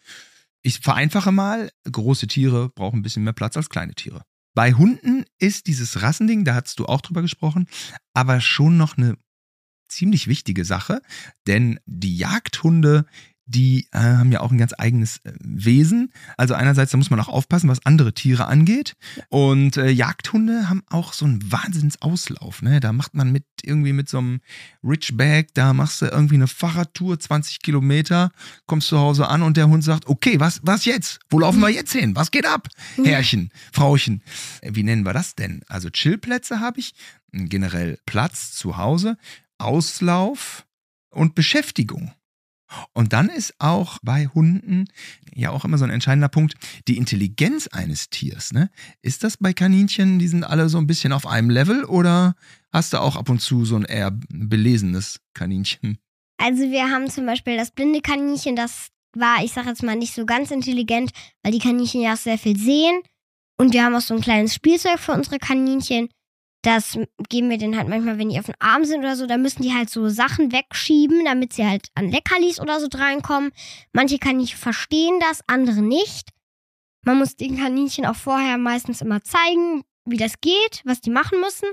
Ich 0.61 0.79
vereinfache 0.79 1.31
mal, 1.31 1.71
große 1.89 2.27
Tiere 2.27 2.69
brauchen 2.69 2.99
ein 2.99 3.03
bisschen 3.03 3.23
mehr 3.23 3.33
Platz 3.33 3.57
als 3.57 3.69
kleine 3.69 3.95
Tiere. 3.95 4.23
Bei 4.55 4.73
Hunden 4.73 5.25
ist 5.37 5.67
dieses 5.67 6.01
Rassending, 6.01 6.43
da 6.43 6.55
hast 6.55 6.79
du 6.79 6.85
auch 6.85 7.01
drüber 7.01 7.21
gesprochen, 7.21 7.67
aber 8.13 8.41
schon 8.41 8.77
noch 8.77 8.97
eine 8.97 9.15
ziemlich 9.87 10.27
wichtige 10.27 10.65
Sache, 10.65 11.01
denn 11.47 11.79
die 11.85 12.17
Jagdhunde, 12.17 13.05
die 13.49 13.87
äh, 13.91 13.97
haben 13.97 14.31
ja 14.31 14.41
auch 14.41 14.51
ein 14.51 14.59
ganz 14.59 14.73
eigenes 14.77 15.17
äh, 15.23 15.33
Wesen. 15.39 16.13
Also 16.37 16.53
einerseits, 16.53 16.91
da 16.91 16.97
muss 16.97 17.09
man 17.09 17.19
auch 17.19 17.27
aufpassen, 17.27 17.67
was 17.67 17.83
andere 17.83 18.13
Tiere 18.13 18.45
angeht. 18.45 18.95
Und 19.29 19.75
äh, 19.75 19.89
Jagdhunde 19.89 20.69
haben 20.69 20.83
auch 20.89 21.13
so 21.13 21.25
einen 21.25 21.51
Wahnsinnsauslauf. 21.51 22.61
Ne? 22.61 22.79
Da 22.79 22.93
macht 22.93 23.15
man 23.15 23.31
mit 23.31 23.45
irgendwie 23.63 23.93
mit 23.93 24.07
so 24.07 24.19
einem 24.19 24.41
Richback, 24.83 25.53
da 25.55 25.73
machst 25.73 26.01
du 26.01 26.05
irgendwie 26.05 26.35
eine 26.35 26.47
Fahrradtour, 26.47 27.19
20 27.19 27.61
Kilometer, 27.61 28.31
kommst 28.67 28.89
zu 28.89 28.99
Hause 28.99 29.27
an 29.27 29.41
und 29.41 29.57
der 29.57 29.67
Hund 29.67 29.83
sagt, 29.83 30.05
okay, 30.07 30.39
was, 30.39 30.61
was 30.63 30.85
jetzt? 30.85 31.19
Wo 31.29 31.39
laufen 31.39 31.59
wir 31.59 31.69
jetzt 31.69 31.91
hin? 31.91 32.15
Was 32.15 32.29
geht 32.29 32.45
ab? 32.45 32.67
Herrchen, 33.03 33.49
Frauchen. 33.73 34.21
Wie 34.61 34.83
nennen 34.83 35.03
wir 35.03 35.13
das 35.13 35.33
denn? 35.33 35.63
Also 35.67 35.89
Chillplätze 35.89 36.59
habe 36.59 36.79
ich, 36.79 36.93
generell 37.31 37.97
Platz 38.05 38.51
zu 38.51 38.77
Hause, 38.77 39.17
Auslauf 39.57 40.65
und 41.09 41.33
Beschäftigung. 41.33 42.13
Und 42.93 43.13
dann 43.13 43.29
ist 43.29 43.53
auch 43.59 43.99
bei 44.01 44.27
Hunden 44.27 44.85
ja 45.33 45.51
auch 45.51 45.65
immer 45.65 45.77
so 45.77 45.85
ein 45.85 45.89
entscheidender 45.89 46.29
Punkt, 46.29 46.55
die 46.87 46.97
Intelligenz 46.97 47.67
eines 47.67 48.09
Tiers. 48.09 48.51
Ne? 48.53 48.69
Ist 49.01 49.23
das 49.23 49.37
bei 49.37 49.53
Kaninchen, 49.53 50.19
die 50.19 50.27
sind 50.27 50.43
alle 50.43 50.69
so 50.69 50.77
ein 50.77 50.87
bisschen 50.87 51.13
auf 51.13 51.25
einem 51.25 51.49
Level 51.49 51.83
oder 51.85 52.35
hast 52.71 52.93
du 52.93 53.01
auch 53.01 53.15
ab 53.15 53.29
und 53.29 53.39
zu 53.39 53.65
so 53.65 53.75
ein 53.75 53.85
eher 53.85 54.11
belesenes 54.29 55.19
Kaninchen? 55.33 55.97
Also 56.37 56.63
wir 56.63 56.89
haben 56.89 57.09
zum 57.09 57.25
Beispiel 57.25 57.57
das 57.57 57.71
blinde 57.71 58.01
Kaninchen, 58.01 58.55
das 58.55 58.89
war, 59.13 59.43
ich 59.43 59.51
sag 59.51 59.65
jetzt 59.65 59.83
mal, 59.83 59.95
nicht 59.95 60.13
so 60.13 60.25
ganz 60.25 60.51
intelligent, 60.51 61.11
weil 61.43 61.51
die 61.51 61.59
Kaninchen 61.59 62.01
ja 62.01 62.13
auch 62.13 62.17
sehr 62.17 62.37
viel 62.37 62.57
sehen. 62.57 63.01
Und 63.57 63.73
wir 63.73 63.83
haben 63.83 63.95
auch 63.95 64.01
so 64.01 64.15
ein 64.15 64.21
kleines 64.21 64.53
Spielzeug 64.53 64.99
für 64.99 65.11
unsere 65.11 65.37
Kaninchen. 65.37 66.09
Das 66.61 66.97
geben 67.29 67.49
wir 67.49 67.57
denen 67.57 67.77
halt 67.77 67.87
manchmal, 67.87 68.17
wenn 68.17 68.29
die 68.29 68.39
auf 68.39 68.47
dem 68.47 68.55
Arm 68.59 68.83
sind 68.83 68.99
oder 68.99 69.15
so, 69.15 69.25
da 69.27 69.37
müssen 69.37 69.63
die 69.63 69.73
halt 69.73 69.89
so 69.89 70.09
Sachen 70.09 70.51
wegschieben, 70.51 71.23
damit 71.23 71.53
sie 71.53 71.65
halt 71.65 71.87
an 71.95 72.09
Leckerlis 72.09 72.59
oder 72.59 72.79
so 72.81 72.87
reinkommen. 72.93 73.51
Manche 73.93 74.17
Kaninchen 74.17 74.57
verstehen 74.57 75.19
das, 75.21 75.41
andere 75.47 75.81
nicht. 75.81 76.29
Man 77.03 77.17
muss 77.17 77.37
den 77.37 77.57
Kaninchen 77.57 78.05
auch 78.05 78.15
vorher 78.15 78.57
meistens 78.57 79.01
immer 79.01 79.23
zeigen, 79.23 79.83
wie 80.05 80.17
das 80.17 80.41
geht, 80.41 80.81
was 80.83 80.99
die 80.99 81.11
machen 81.11 81.39
müssen, 81.39 81.69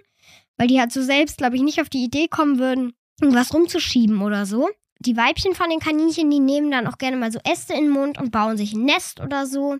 weil 0.57 0.68
die 0.68 0.79
halt 0.79 0.92
so 0.92 1.03
selbst, 1.03 1.38
glaube 1.38 1.57
ich, 1.57 1.62
nicht 1.62 1.81
auf 1.81 1.88
die 1.88 2.05
Idee 2.05 2.29
kommen 2.29 2.59
würden, 2.61 2.92
irgendwas 3.20 3.53
rumzuschieben 3.53 4.22
oder 4.22 4.46
so. 4.46 4.68
Die 5.01 5.16
Weibchen 5.16 5.55
von 5.55 5.68
den 5.68 5.81
Kaninchen, 5.81 6.31
die 6.31 6.40
nehmen 6.40 6.70
dann 6.70 6.87
auch 6.87 6.99
gerne 6.99 7.16
mal 7.16 7.33
so 7.33 7.40
Äste 7.44 7.75
in 7.75 7.85
den 7.85 7.90
Mund 7.90 8.18
und 8.18 8.31
bauen 8.31 8.57
sich 8.57 8.72
ein 8.72 8.85
Nest 8.85 9.20
oder 9.20 9.46
so. 9.46 9.77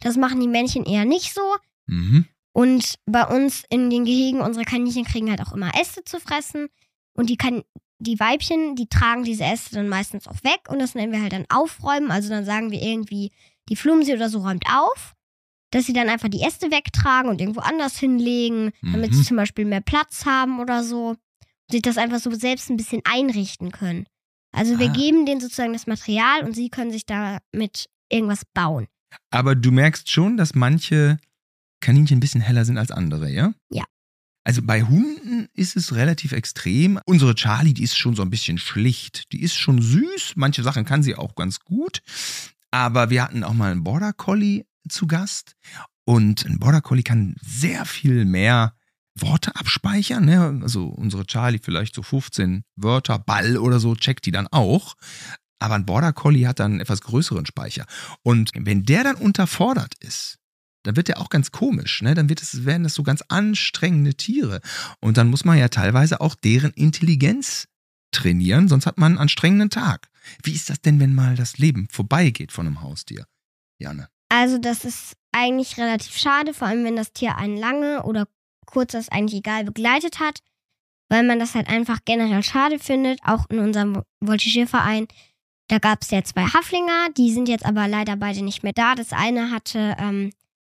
Das 0.00 0.16
machen 0.16 0.40
die 0.40 0.48
Männchen 0.48 0.84
eher 0.84 1.04
nicht 1.04 1.34
so. 1.34 1.42
Mhm. 1.86 2.26
Und 2.54 2.94
bei 3.06 3.26
uns 3.26 3.64
in 3.68 3.90
den 3.90 4.04
Gehegen, 4.04 4.40
unsere 4.40 4.64
Kaninchen 4.64 5.04
kriegen 5.04 5.28
halt 5.28 5.40
auch 5.42 5.52
immer 5.52 5.72
Äste 5.80 6.04
zu 6.04 6.20
fressen. 6.20 6.68
Und 7.16 7.28
die, 7.28 7.36
kan 7.36 7.62
die 7.98 8.18
Weibchen, 8.20 8.76
die 8.76 8.86
tragen 8.88 9.24
diese 9.24 9.44
Äste 9.44 9.74
dann 9.74 9.88
meistens 9.88 10.28
auch 10.28 10.42
weg. 10.44 10.68
Und 10.68 10.78
das 10.80 10.94
nennen 10.94 11.12
wir 11.12 11.20
halt 11.20 11.32
dann 11.32 11.46
aufräumen. 11.48 12.10
Also 12.12 12.28
dann 12.28 12.44
sagen 12.44 12.70
wir 12.70 12.80
irgendwie, 12.80 13.32
die 13.68 13.76
Flumsi 13.76 14.12
oder 14.14 14.28
so 14.28 14.38
räumt 14.40 14.64
auf. 14.70 15.14
Dass 15.72 15.86
sie 15.86 15.92
dann 15.92 16.08
einfach 16.08 16.28
die 16.28 16.42
Äste 16.42 16.70
wegtragen 16.70 17.28
und 17.28 17.40
irgendwo 17.40 17.60
anders 17.60 17.98
hinlegen, 17.98 18.70
damit 18.82 19.10
Mhm. 19.10 19.14
sie 19.14 19.24
zum 19.24 19.36
Beispiel 19.36 19.64
mehr 19.64 19.80
Platz 19.80 20.24
haben 20.24 20.60
oder 20.60 20.84
so. 20.84 21.08
Und 21.08 21.18
sich 21.72 21.82
das 21.82 21.98
einfach 21.98 22.20
so 22.20 22.30
selbst 22.32 22.70
ein 22.70 22.76
bisschen 22.76 23.02
einrichten 23.04 23.72
können. 23.72 24.06
Also 24.52 24.78
wir 24.78 24.90
Ah. 24.90 24.92
geben 24.92 25.26
denen 25.26 25.40
sozusagen 25.40 25.72
das 25.72 25.88
Material 25.88 26.44
und 26.44 26.54
sie 26.54 26.68
können 26.68 26.92
sich 26.92 27.06
damit 27.06 27.86
irgendwas 28.08 28.42
bauen. 28.54 28.86
Aber 29.30 29.56
du 29.56 29.72
merkst 29.72 30.08
schon, 30.08 30.36
dass 30.36 30.54
manche 30.54 31.18
Kaninchen 31.84 32.16
ein 32.16 32.20
bisschen 32.20 32.40
heller 32.40 32.64
sind 32.64 32.78
als 32.78 32.90
andere, 32.90 33.30
ja? 33.30 33.52
Ja. 33.70 33.84
Also 34.44 34.62
bei 34.62 34.82
Hunden 34.82 35.48
ist 35.54 35.76
es 35.76 35.94
relativ 35.94 36.32
extrem. 36.32 36.98
Unsere 37.06 37.34
Charlie, 37.34 37.72
die 37.72 37.82
ist 37.82 37.96
schon 37.96 38.14
so 38.14 38.22
ein 38.22 38.30
bisschen 38.30 38.58
schlicht. 38.58 39.32
Die 39.32 39.42
ist 39.42 39.54
schon 39.54 39.80
süß. 39.80 40.34
Manche 40.36 40.62
Sachen 40.62 40.84
kann 40.84 41.02
sie 41.02 41.14
auch 41.14 41.34
ganz 41.34 41.60
gut. 41.60 42.00
Aber 42.70 43.08
wir 43.08 43.22
hatten 43.22 43.44
auch 43.44 43.54
mal 43.54 43.72
einen 43.72 43.84
Border 43.84 44.12
Collie 44.12 44.66
zu 44.88 45.06
Gast. 45.06 45.56
Und 46.04 46.44
ein 46.44 46.58
Border 46.58 46.82
Collie 46.82 47.02
kann 47.02 47.36
sehr 47.40 47.86
viel 47.86 48.26
mehr 48.26 48.74
Worte 49.14 49.56
abspeichern. 49.56 50.26
Ne? 50.26 50.60
Also 50.62 50.88
unsere 50.88 51.24
Charlie 51.24 51.60
vielleicht 51.62 51.94
so 51.94 52.02
15 52.02 52.64
Wörter, 52.76 53.18
Ball 53.18 53.56
oder 53.56 53.80
so, 53.80 53.94
checkt 53.94 54.26
die 54.26 54.32
dann 54.32 54.46
auch. 54.48 54.94
Aber 55.58 55.74
ein 55.74 55.86
Border 55.86 56.12
Collie 56.12 56.46
hat 56.46 56.60
dann 56.60 56.72
einen 56.72 56.80
etwas 56.80 57.00
größeren 57.00 57.46
Speicher. 57.46 57.86
Und 58.22 58.50
wenn 58.54 58.84
der 58.84 59.04
dann 59.04 59.16
unterfordert 59.16 59.94
ist, 60.00 60.38
dann 60.84 60.96
wird 60.96 61.08
der 61.08 61.20
auch 61.20 61.30
ganz 61.30 61.50
komisch, 61.50 62.02
ne? 62.02 62.14
Dann 62.14 62.28
wird 62.28 62.40
es, 62.40 62.64
werden 62.64 62.84
das 62.84 62.94
so 62.94 63.02
ganz 63.02 63.22
anstrengende 63.28 64.14
Tiere. 64.14 64.60
Und 65.00 65.16
dann 65.16 65.28
muss 65.28 65.44
man 65.44 65.58
ja 65.58 65.68
teilweise 65.68 66.20
auch 66.20 66.34
deren 66.34 66.70
Intelligenz 66.72 67.66
trainieren, 68.12 68.68
sonst 68.68 68.86
hat 68.86 68.98
man 68.98 69.12
einen 69.12 69.18
anstrengenden 69.18 69.70
Tag. 69.70 70.08
Wie 70.42 70.52
ist 70.52 70.70
das 70.70 70.80
denn, 70.80 71.00
wenn 71.00 71.14
mal 71.14 71.34
das 71.34 71.58
Leben 71.58 71.88
vorbeigeht 71.90 72.52
von 72.52 72.66
einem 72.66 72.82
Haustier? 72.82 73.26
Janne. 73.78 74.08
Also 74.28 74.58
das 74.58 74.84
ist 74.84 75.16
eigentlich 75.32 75.76
relativ 75.78 76.16
schade, 76.16 76.54
vor 76.54 76.68
allem 76.68 76.84
wenn 76.84 76.96
das 76.96 77.12
Tier 77.12 77.36
einen 77.36 77.56
lange 77.56 78.04
oder 78.04 78.28
kurz, 78.66 78.92
das 78.92 79.02
ist 79.02 79.12
eigentlich 79.12 79.40
egal, 79.40 79.64
begleitet 79.64 80.20
hat, 80.20 80.40
weil 81.08 81.24
man 81.24 81.38
das 81.38 81.54
halt 81.54 81.68
einfach 81.68 82.00
generell 82.04 82.42
schade 82.42 82.78
findet, 82.78 83.20
auch 83.24 83.48
in 83.50 83.58
unserem 83.58 84.02
Voltigierverein. 84.20 85.08
Da 85.68 85.78
gab 85.78 86.02
es 86.02 86.10
ja 86.10 86.22
zwei 86.22 86.44
Haflinger, 86.44 87.08
die 87.16 87.32
sind 87.32 87.48
jetzt 87.48 87.64
aber 87.64 87.88
leider 87.88 88.16
beide 88.16 88.42
nicht 88.42 88.62
mehr 88.62 88.72
da. 88.72 88.94
Das 88.94 89.12
eine 89.12 89.50
hatte 89.50 89.96
ähm, 89.98 90.32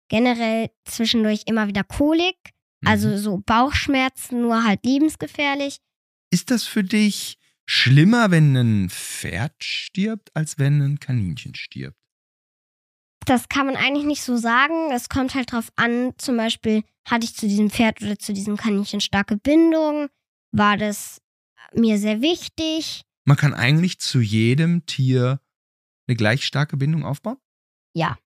generell 0.09 0.71
zwischendurch 0.85 1.43
immer 1.47 1.69
wieder 1.69 1.85
Kolik, 1.85 2.37
Mhm. 2.83 2.89
also 2.89 3.17
so 3.17 3.39
Bauchschmerzen, 3.39 4.43
nur 4.43 4.65
halt 4.65 4.85
lebensgefährlich. 4.85 5.79
Ist 6.31 6.51
das 6.51 6.65
für 6.65 6.85
dich 6.85 7.39
schlimmer, 7.65 8.31
wenn 8.31 8.55
ein 8.57 8.91
Pferd 8.91 9.55
stirbt, 9.63 10.31
als 10.37 10.59
wenn 10.59 10.83
ein 10.83 11.01
Kaninchen 11.01 11.55
stirbt? 11.55 11.97
Das 13.25 13.49
kann 13.49 13.67
man 13.67 13.77
eigentlich 13.77 14.05
nicht 14.05 14.23
so 14.23 14.37
sagen. 14.37 14.93
Es 14.93 15.09
kommt 15.09 15.35
halt 15.35 15.53
drauf 15.53 15.71
an, 15.77 16.13
zum 16.19 16.37
Beispiel, 16.37 16.85
hatte 17.09 17.25
ich 17.25 17.35
zu 17.35 17.49
diesem 17.49 17.71
Pferd 17.71 18.01
oder 18.03 18.19
zu 18.19 18.33
diesem 18.33 18.57
Kaninchen 18.57 19.01
starke 19.01 19.37
Bindung? 19.37 20.09
War 20.53 20.77
das 20.77 21.21
mir 21.73 21.99
sehr 21.99 22.21
wichtig? 22.21 23.03
Man 23.25 23.37
kann 23.37 23.53
eigentlich 23.55 23.99
zu 23.99 24.21
jedem 24.21 24.87
Tier 24.87 25.41
eine 26.07 26.17
gleich 26.17 26.45
starke 26.47 26.77
Bindung 26.77 27.05
aufbauen? 27.05 27.39
Ja. 27.95 28.17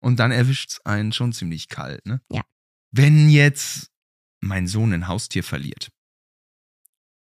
Und 0.00 0.18
dann 0.20 0.30
erwischt 0.30 0.70
es 0.70 0.86
einen 0.86 1.12
schon 1.12 1.32
ziemlich 1.32 1.68
kalt, 1.68 2.04
ne? 2.06 2.20
Ja. 2.30 2.42
Wenn 2.90 3.28
jetzt 3.28 3.90
mein 4.40 4.66
Sohn 4.66 4.92
ein 4.92 5.08
Haustier 5.08 5.42
verliert, 5.44 5.88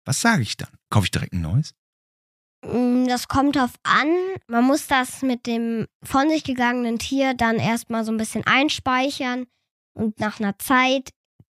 was 0.04 0.20
sage 0.20 0.42
ich 0.42 0.56
dann? 0.56 0.70
Kaufe 0.90 1.06
ich 1.06 1.10
direkt 1.10 1.32
ein 1.34 1.42
neues? 1.42 1.74
Mm, 2.64 3.06
Das 3.06 3.28
kommt 3.28 3.56
drauf 3.56 3.72
an. 3.82 4.08
Man 4.48 4.64
muss 4.64 4.86
das 4.86 5.22
mit 5.22 5.46
dem 5.46 5.86
von 6.02 6.28
sich 6.30 6.44
gegangenen 6.44 6.98
Tier 6.98 7.34
dann 7.34 7.56
erstmal 7.56 8.04
so 8.04 8.10
ein 8.12 8.16
bisschen 8.18 8.44
einspeichern. 8.46 9.46
Und 9.94 10.18
nach 10.18 10.40
einer 10.40 10.58
Zeit 10.58 11.10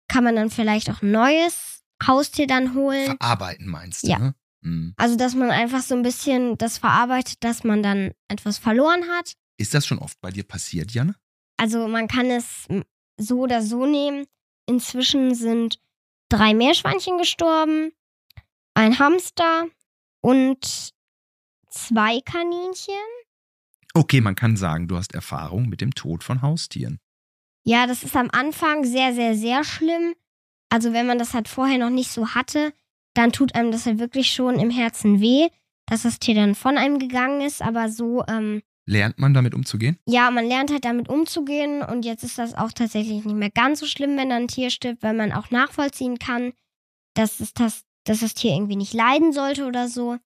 kann 0.08 0.24
man 0.24 0.34
dann 0.36 0.50
vielleicht 0.50 0.90
auch 0.90 1.02
ein 1.02 1.10
neues 1.12 1.82
Haustier 2.04 2.46
dann 2.46 2.74
holen. 2.74 3.06
Verarbeiten 3.18 3.66
meinst 3.66 4.02
du, 4.04 4.08
Ja. 4.08 4.18
ne? 4.18 4.34
Hm. 4.62 4.94
Also, 4.96 5.16
dass 5.16 5.34
man 5.34 5.50
einfach 5.50 5.80
so 5.82 5.94
ein 5.94 6.02
bisschen 6.02 6.58
das 6.58 6.78
verarbeitet, 6.78 7.36
dass 7.44 7.64
man 7.64 7.82
dann 7.82 8.12
etwas 8.28 8.58
verloren 8.58 9.04
hat. 9.08 9.34
Ist 9.60 9.74
das 9.74 9.86
schon 9.86 9.98
oft 9.98 10.18
bei 10.22 10.30
dir 10.30 10.44
passiert, 10.44 10.92
Janne? 10.92 11.16
Also 11.58 11.86
man 11.86 12.08
kann 12.08 12.30
es 12.30 12.66
so 13.18 13.40
oder 13.40 13.60
so 13.60 13.84
nehmen. 13.84 14.24
Inzwischen 14.64 15.34
sind 15.34 15.78
drei 16.30 16.54
Meerschweinchen 16.54 17.18
gestorben, 17.18 17.92
ein 18.72 18.98
Hamster 18.98 19.66
und 20.22 20.94
zwei 21.68 22.22
Kaninchen. 22.22 22.94
Okay, 23.92 24.22
man 24.22 24.34
kann 24.34 24.56
sagen, 24.56 24.88
du 24.88 24.96
hast 24.96 25.14
Erfahrung 25.14 25.68
mit 25.68 25.82
dem 25.82 25.94
Tod 25.94 26.24
von 26.24 26.40
Haustieren. 26.40 26.98
Ja, 27.62 27.86
das 27.86 28.02
ist 28.02 28.16
am 28.16 28.30
Anfang 28.32 28.84
sehr, 28.84 29.12
sehr, 29.12 29.34
sehr 29.34 29.62
schlimm. 29.62 30.14
Also 30.70 30.94
wenn 30.94 31.06
man 31.06 31.18
das 31.18 31.34
halt 31.34 31.48
vorher 31.48 31.76
noch 31.76 31.90
nicht 31.90 32.10
so 32.10 32.28
hatte, 32.28 32.72
dann 33.12 33.30
tut 33.30 33.54
einem 33.54 33.72
das 33.72 33.84
halt 33.84 33.98
wirklich 33.98 34.30
schon 34.32 34.58
im 34.58 34.70
Herzen 34.70 35.20
weh, 35.20 35.48
dass 35.84 36.04
das 36.04 36.18
Tier 36.18 36.34
dann 36.34 36.54
von 36.54 36.78
einem 36.78 36.98
gegangen 36.98 37.42
ist. 37.42 37.60
Aber 37.60 37.90
so, 37.90 38.24
ähm, 38.26 38.62
Lernt 38.90 39.20
man 39.20 39.34
damit 39.34 39.54
umzugehen? 39.54 39.98
ja, 40.06 40.32
man 40.32 40.44
lernt 40.44 40.72
halt 40.72 40.84
damit 40.84 41.08
umzugehen 41.08 41.82
und 41.82 42.04
jetzt 42.04 42.24
ist 42.24 42.38
das 42.38 42.54
auch 42.54 42.72
tatsächlich 42.72 43.24
nicht 43.24 43.36
mehr 43.36 43.50
ganz 43.50 43.78
so 43.78 43.86
schlimm, 43.86 44.16
wenn 44.16 44.32
ein 44.32 44.48
Tier 44.48 44.70
stirbt, 44.70 45.04
weil 45.04 45.14
man 45.14 45.30
auch 45.32 45.52
nachvollziehen 45.52 46.18
kann, 46.18 46.52
dass, 47.14 47.38
es 47.38 47.54
das, 47.54 47.84
dass 48.04 48.18
das 48.18 48.34
Tier 48.34 48.52
irgendwie 48.52 48.74
nicht 48.74 48.92
leiden 48.92 49.32
sollte 49.32 49.66
oder 49.66 49.88
so, 49.88 50.16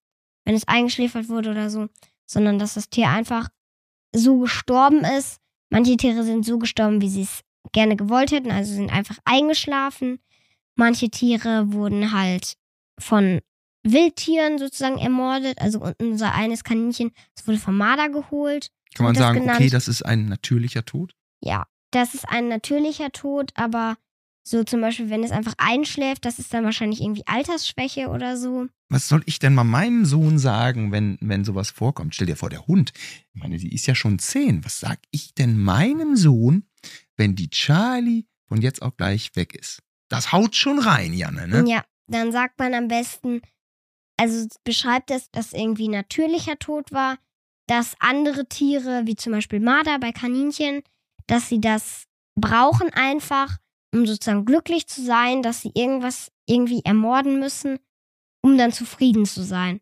wenn 0.46 0.55
es 0.55 0.66
eingeschläfert 0.66 1.29
wurde 1.29 1.50
oder 1.50 1.68
so, 1.68 1.88
sondern 2.24 2.59
dass 2.59 2.72
das 2.72 2.88
Tier 2.88 3.11
einfach 3.11 3.50
so 4.14 4.38
gestorben 4.38 5.05
ist. 5.05 5.40
Manche 5.68 5.98
Tiere 5.98 6.24
sind 6.24 6.46
so 6.46 6.59
gestorben, 6.59 7.03
wie 7.03 7.11
sie 7.11 7.22
es 7.22 7.40
gerne 7.72 7.96
gewollt 7.96 8.33
hätten, 8.33 8.50
also 8.50 8.72
sind 8.72 8.90
einfach 8.90 9.18
eingeschlafen. 9.27 10.20
Manche 10.74 11.11
Tiere 11.11 11.72
wurden 11.72 12.12
halt 12.12 12.55
von 12.98 13.40
Wildtieren 13.85 14.59
sozusagen 14.59 14.99
ermordet. 14.99 15.61
Also 15.61 15.87
unser 15.99 16.35
eines 16.35 16.64
Kaninchen, 16.64 17.12
das 17.35 17.47
wurde 17.47 17.59
vom 17.59 17.77
Marder 17.77 18.09
geholt. 18.09 18.70
Kann 18.94 19.05
man 19.05 19.14
sagen, 19.14 19.40
genannt? 19.40 19.59
okay, 19.59 19.70
das 19.70 19.88
ist 19.88 20.03
ein 20.03 20.27
natürlicher 20.27 20.85
Tod? 20.85 21.14
Ja, 21.40 21.66
das 21.90 22.14
ist 22.14 22.29
ein 22.29 22.49
natürlicher 22.49 23.12
Tod, 23.12 23.51
aber 23.55 23.97
so 24.47 24.62
zum 24.62 24.81
Beispiel, 24.83 25.11
wenn 25.11 25.25
es 25.25 25.31
einfach 25.31 25.55
einschläft, 25.57 26.25
das 26.25 26.38
ist 26.38 26.53
dann 26.53 26.64
wahrscheinlich 26.64 27.01
irgendwie 27.01 27.27
Altersschwäche 27.27 28.09
oder 28.09 28.37
so. 28.37 28.66
Was 28.90 29.09
soll 29.09 29.23
ich 29.25 29.38
denn 29.38 29.55
mal 29.55 29.64
meinem 29.64 30.05
Sohn 30.05 30.38
sagen, 30.38 30.92
wenn, 30.92 31.16
wenn 31.20 31.44
sowas 31.44 31.70
vorkommt? 31.70 32.14
Stell 32.14 32.27
dir 32.27 32.37
vor, 32.37 32.51
der 32.51 32.66
Hund, 32.66 32.92
ich 32.94 33.40
meine, 33.40 33.57
die 33.57 33.75
ist 33.75 33.87
ja 33.87 33.94
schon 33.94 34.18
zehn. 34.18 34.64
Was 34.64 34.81
sag 34.81 34.99
ich 35.11 35.35
denn 35.35 35.59
meinem 35.59 36.16
Sohn, 36.16 36.64
wenn 37.16 37.35
die 37.35 37.49
Charlie 37.49 38.27
von 38.47 38.61
jetzt 38.61 38.83
auch 38.83 38.97
gleich 38.97 39.35
weg 39.35 39.55
ist? 39.55 39.83
Das 40.09 40.33
haut 40.33 40.55
schon 40.55 40.79
rein, 40.79 41.14
Janne, 41.14 41.49
ne? 41.49 41.64
Ja, 41.66 41.83
dann 42.07 42.31
sagt 42.31 42.59
man 42.59 42.75
am 42.75 42.88
besten, 42.88 43.40
also 44.16 44.46
beschreibt 44.64 45.11
es, 45.11 45.31
dass 45.31 45.53
irgendwie 45.53 45.88
natürlicher 45.88 46.59
Tod 46.59 46.92
war, 46.92 47.18
dass 47.66 47.94
andere 47.98 48.46
Tiere, 48.48 49.03
wie 49.07 49.16
zum 49.16 49.33
Beispiel 49.33 49.61
Marder 49.61 49.98
bei 49.98 50.12
Kaninchen, 50.12 50.83
dass 51.27 51.48
sie 51.48 51.61
das 51.61 52.05
brauchen 52.38 52.90
einfach, 52.92 53.59
um 53.94 54.07
sozusagen 54.07 54.44
glücklich 54.44 54.87
zu 54.87 55.05
sein, 55.05 55.42
dass 55.42 55.62
sie 55.62 55.72
irgendwas 55.74 56.31
irgendwie 56.46 56.83
ermorden 56.85 57.38
müssen, 57.38 57.79
um 58.42 58.59
dann 58.59 58.72
zufrieden 58.72 59.24
zu 59.24 59.42
sein. 59.42 59.81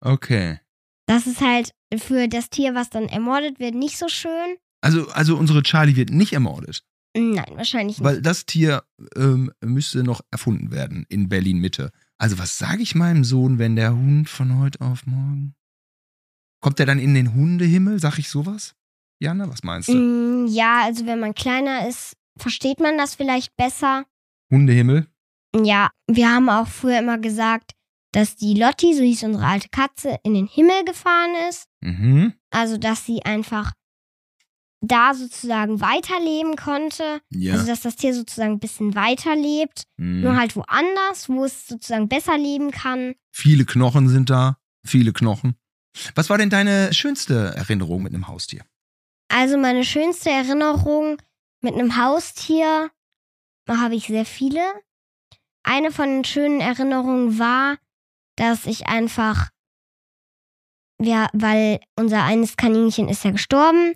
Okay. 0.00 0.60
Das 1.06 1.26
ist 1.26 1.40
halt 1.40 1.72
für 1.96 2.28
das 2.28 2.50
Tier, 2.50 2.74
was 2.74 2.90
dann 2.90 3.08
ermordet 3.08 3.58
wird, 3.58 3.74
nicht 3.74 3.98
so 3.98 4.08
schön. 4.08 4.56
Also, 4.80 5.08
also 5.08 5.36
unsere 5.36 5.62
Charlie 5.62 5.96
wird 5.96 6.10
nicht 6.10 6.32
ermordet. 6.32 6.84
Nein, 7.16 7.52
wahrscheinlich 7.56 7.98
nicht. 7.98 8.04
Weil 8.04 8.22
das 8.22 8.46
Tier 8.46 8.84
ähm, 9.16 9.50
müsste 9.60 10.02
noch 10.02 10.20
erfunden 10.30 10.70
werden 10.70 11.04
in 11.08 11.28
Berlin 11.28 11.58
Mitte. 11.58 11.90
Also 12.18 12.38
was 12.38 12.58
sage 12.58 12.82
ich 12.82 12.94
meinem 12.94 13.24
Sohn, 13.24 13.58
wenn 13.58 13.76
der 13.76 13.94
Hund 13.94 14.28
von 14.28 14.58
heute 14.58 14.80
auf 14.80 15.06
morgen? 15.06 15.54
Kommt 16.60 16.80
er 16.80 16.86
dann 16.86 16.98
in 16.98 17.14
den 17.14 17.34
Hundehimmel? 17.34 18.00
Sag 18.00 18.18
ich 18.18 18.28
sowas? 18.28 18.74
Jana, 19.20 19.48
was 19.48 19.62
meinst 19.62 19.88
du? 19.88 19.94
Mm, 19.94 20.46
ja, 20.48 20.82
also 20.84 21.06
wenn 21.06 21.20
man 21.20 21.34
kleiner 21.34 21.88
ist, 21.88 22.16
versteht 22.36 22.80
man 22.80 22.98
das 22.98 23.14
vielleicht 23.14 23.56
besser. 23.56 24.04
Hundehimmel? 24.50 25.06
Ja, 25.54 25.90
wir 26.08 26.30
haben 26.30 26.48
auch 26.48 26.68
früher 26.68 26.98
immer 26.98 27.18
gesagt, 27.18 27.72
dass 28.12 28.36
die 28.36 28.54
Lotti, 28.54 28.94
so 28.94 29.02
hieß 29.02 29.24
unsere 29.24 29.46
alte 29.46 29.68
Katze, 29.68 30.18
in 30.24 30.34
den 30.34 30.46
Himmel 30.46 30.84
gefahren 30.84 31.34
ist. 31.48 31.66
Mhm. 31.80 32.34
Also, 32.50 32.78
dass 32.78 33.04
sie 33.04 33.22
einfach 33.24 33.72
da 34.80 35.14
sozusagen 35.14 35.80
weiterleben 35.80 36.56
konnte. 36.56 37.20
Ja. 37.30 37.54
Also, 37.54 37.66
dass 37.66 37.80
das 37.80 37.96
Tier 37.96 38.14
sozusagen 38.14 38.52
ein 38.52 38.60
bisschen 38.60 38.94
weiterlebt. 38.94 39.84
Mhm. 39.96 40.20
Nur 40.20 40.36
halt 40.36 40.54
woanders, 40.56 41.28
wo 41.28 41.44
es 41.44 41.66
sozusagen 41.66 42.08
besser 42.08 42.38
leben 42.38 42.70
kann. 42.70 43.14
Viele 43.32 43.64
Knochen 43.64 44.08
sind 44.08 44.30
da. 44.30 44.58
Viele 44.84 45.12
Knochen. 45.12 45.56
Was 46.14 46.30
war 46.30 46.38
denn 46.38 46.50
deine 46.50 46.94
schönste 46.94 47.54
Erinnerung 47.56 48.02
mit 48.02 48.14
einem 48.14 48.28
Haustier? 48.28 48.64
Also, 49.28 49.58
meine 49.58 49.84
schönste 49.84 50.30
Erinnerung 50.30 51.18
mit 51.60 51.74
einem 51.74 51.96
Haustier 51.96 52.90
da 53.68 53.80
habe 53.80 53.94
ich 53.94 54.06
sehr 54.06 54.24
viele. 54.24 54.62
Eine 55.62 55.92
von 55.92 56.06
den 56.06 56.24
schönen 56.24 56.62
Erinnerungen 56.62 57.38
war, 57.38 57.76
dass 58.36 58.64
ich 58.64 58.86
einfach, 58.86 59.50
ja, 60.98 61.28
weil 61.34 61.78
unser 61.94 62.24
eines 62.24 62.56
Kaninchen 62.56 63.10
ist 63.10 63.24
ja 63.24 63.30
gestorben 63.30 63.94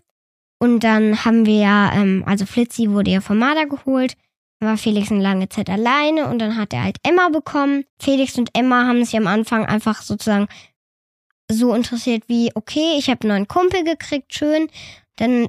und 0.62 0.84
dann 0.84 1.24
haben 1.24 1.44
wir 1.44 1.58
ja, 1.58 1.92
ähm, 1.92 2.22
also 2.24 2.46
Flitzi 2.46 2.88
wurde 2.88 3.10
ja 3.10 3.20
vom 3.20 3.38
Marder 3.38 3.66
geholt, 3.66 4.14
dann 4.60 4.68
war 4.68 4.76
Felix 4.76 5.10
eine 5.10 5.20
lange 5.20 5.48
Zeit 5.48 5.68
alleine 5.68 6.28
und 6.28 6.38
dann 6.38 6.56
hat 6.56 6.72
er 6.72 6.84
halt 6.84 6.98
Emma 7.02 7.30
bekommen. 7.30 7.82
Felix 7.98 8.38
und 8.38 8.50
Emma 8.54 8.86
haben 8.86 9.04
sich 9.04 9.16
am 9.16 9.26
Anfang 9.26 9.66
einfach 9.66 10.02
sozusagen 10.02 10.46
so 11.50 11.74
interessiert 11.74 12.22
wie, 12.28 12.52
okay, 12.54 12.94
ich 12.96 13.10
habe 13.10 13.22
einen 13.22 13.30
neuen 13.30 13.48
Kumpel 13.48 13.82
gekriegt, 13.82 14.32
schön. 14.32 14.68
Dann 15.16 15.48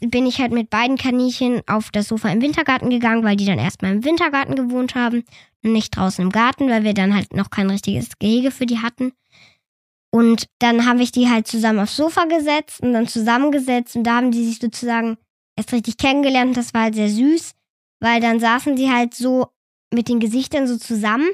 bin 0.00 0.24
ich 0.24 0.38
halt 0.38 0.52
mit 0.52 0.70
beiden 0.70 0.96
Kaninchen 0.96 1.60
auf 1.66 1.90
das 1.90 2.08
Sofa 2.08 2.30
im 2.30 2.40
Wintergarten 2.40 2.88
gegangen, 2.88 3.22
weil 3.22 3.36
die 3.36 3.44
dann 3.44 3.58
erstmal 3.58 3.92
im 3.92 4.02
Wintergarten 4.02 4.56
gewohnt 4.56 4.94
haben 4.94 5.24
und 5.62 5.74
nicht 5.74 5.94
draußen 5.94 6.24
im 6.24 6.32
Garten, 6.32 6.70
weil 6.70 6.84
wir 6.84 6.94
dann 6.94 7.14
halt 7.14 7.34
noch 7.34 7.50
kein 7.50 7.68
richtiges 7.68 8.18
Gehege 8.18 8.50
für 8.50 8.64
die 8.64 8.78
hatten. 8.78 9.12
Und 10.14 10.46
dann 10.60 10.86
habe 10.86 11.02
ich 11.02 11.10
die 11.10 11.28
halt 11.28 11.48
zusammen 11.48 11.80
aufs 11.80 11.96
Sofa 11.96 12.26
gesetzt 12.26 12.80
und 12.80 12.92
dann 12.92 13.08
zusammengesetzt 13.08 13.96
und 13.96 14.04
da 14.04 14.16
haben 14.18 14.30
die 14.30 14.44
sich 14.46 14.60
sozusagen 14.60 15.16
erst 15.56 15.72
richtig 15.72 15.96
kennengelernt 15.96 16.50
und 16.50 16.56
das 16.56 16.72
war 16.72 16.82
halt 16.82 16.94
sehr 16.94 17.08
süß, 17.10 17.50
weil 18.00 18.20
dann 18.20 18.38
saßen 18.38 18.76
sie 18.76 18.90
halt 18.92 19.14
so 19.14 19.48
mit 19.92 20.08
den 20.08 20.20
Gesichtern 20.20 20.68
so 20.68 20.76
zusammen, 20.78 21.26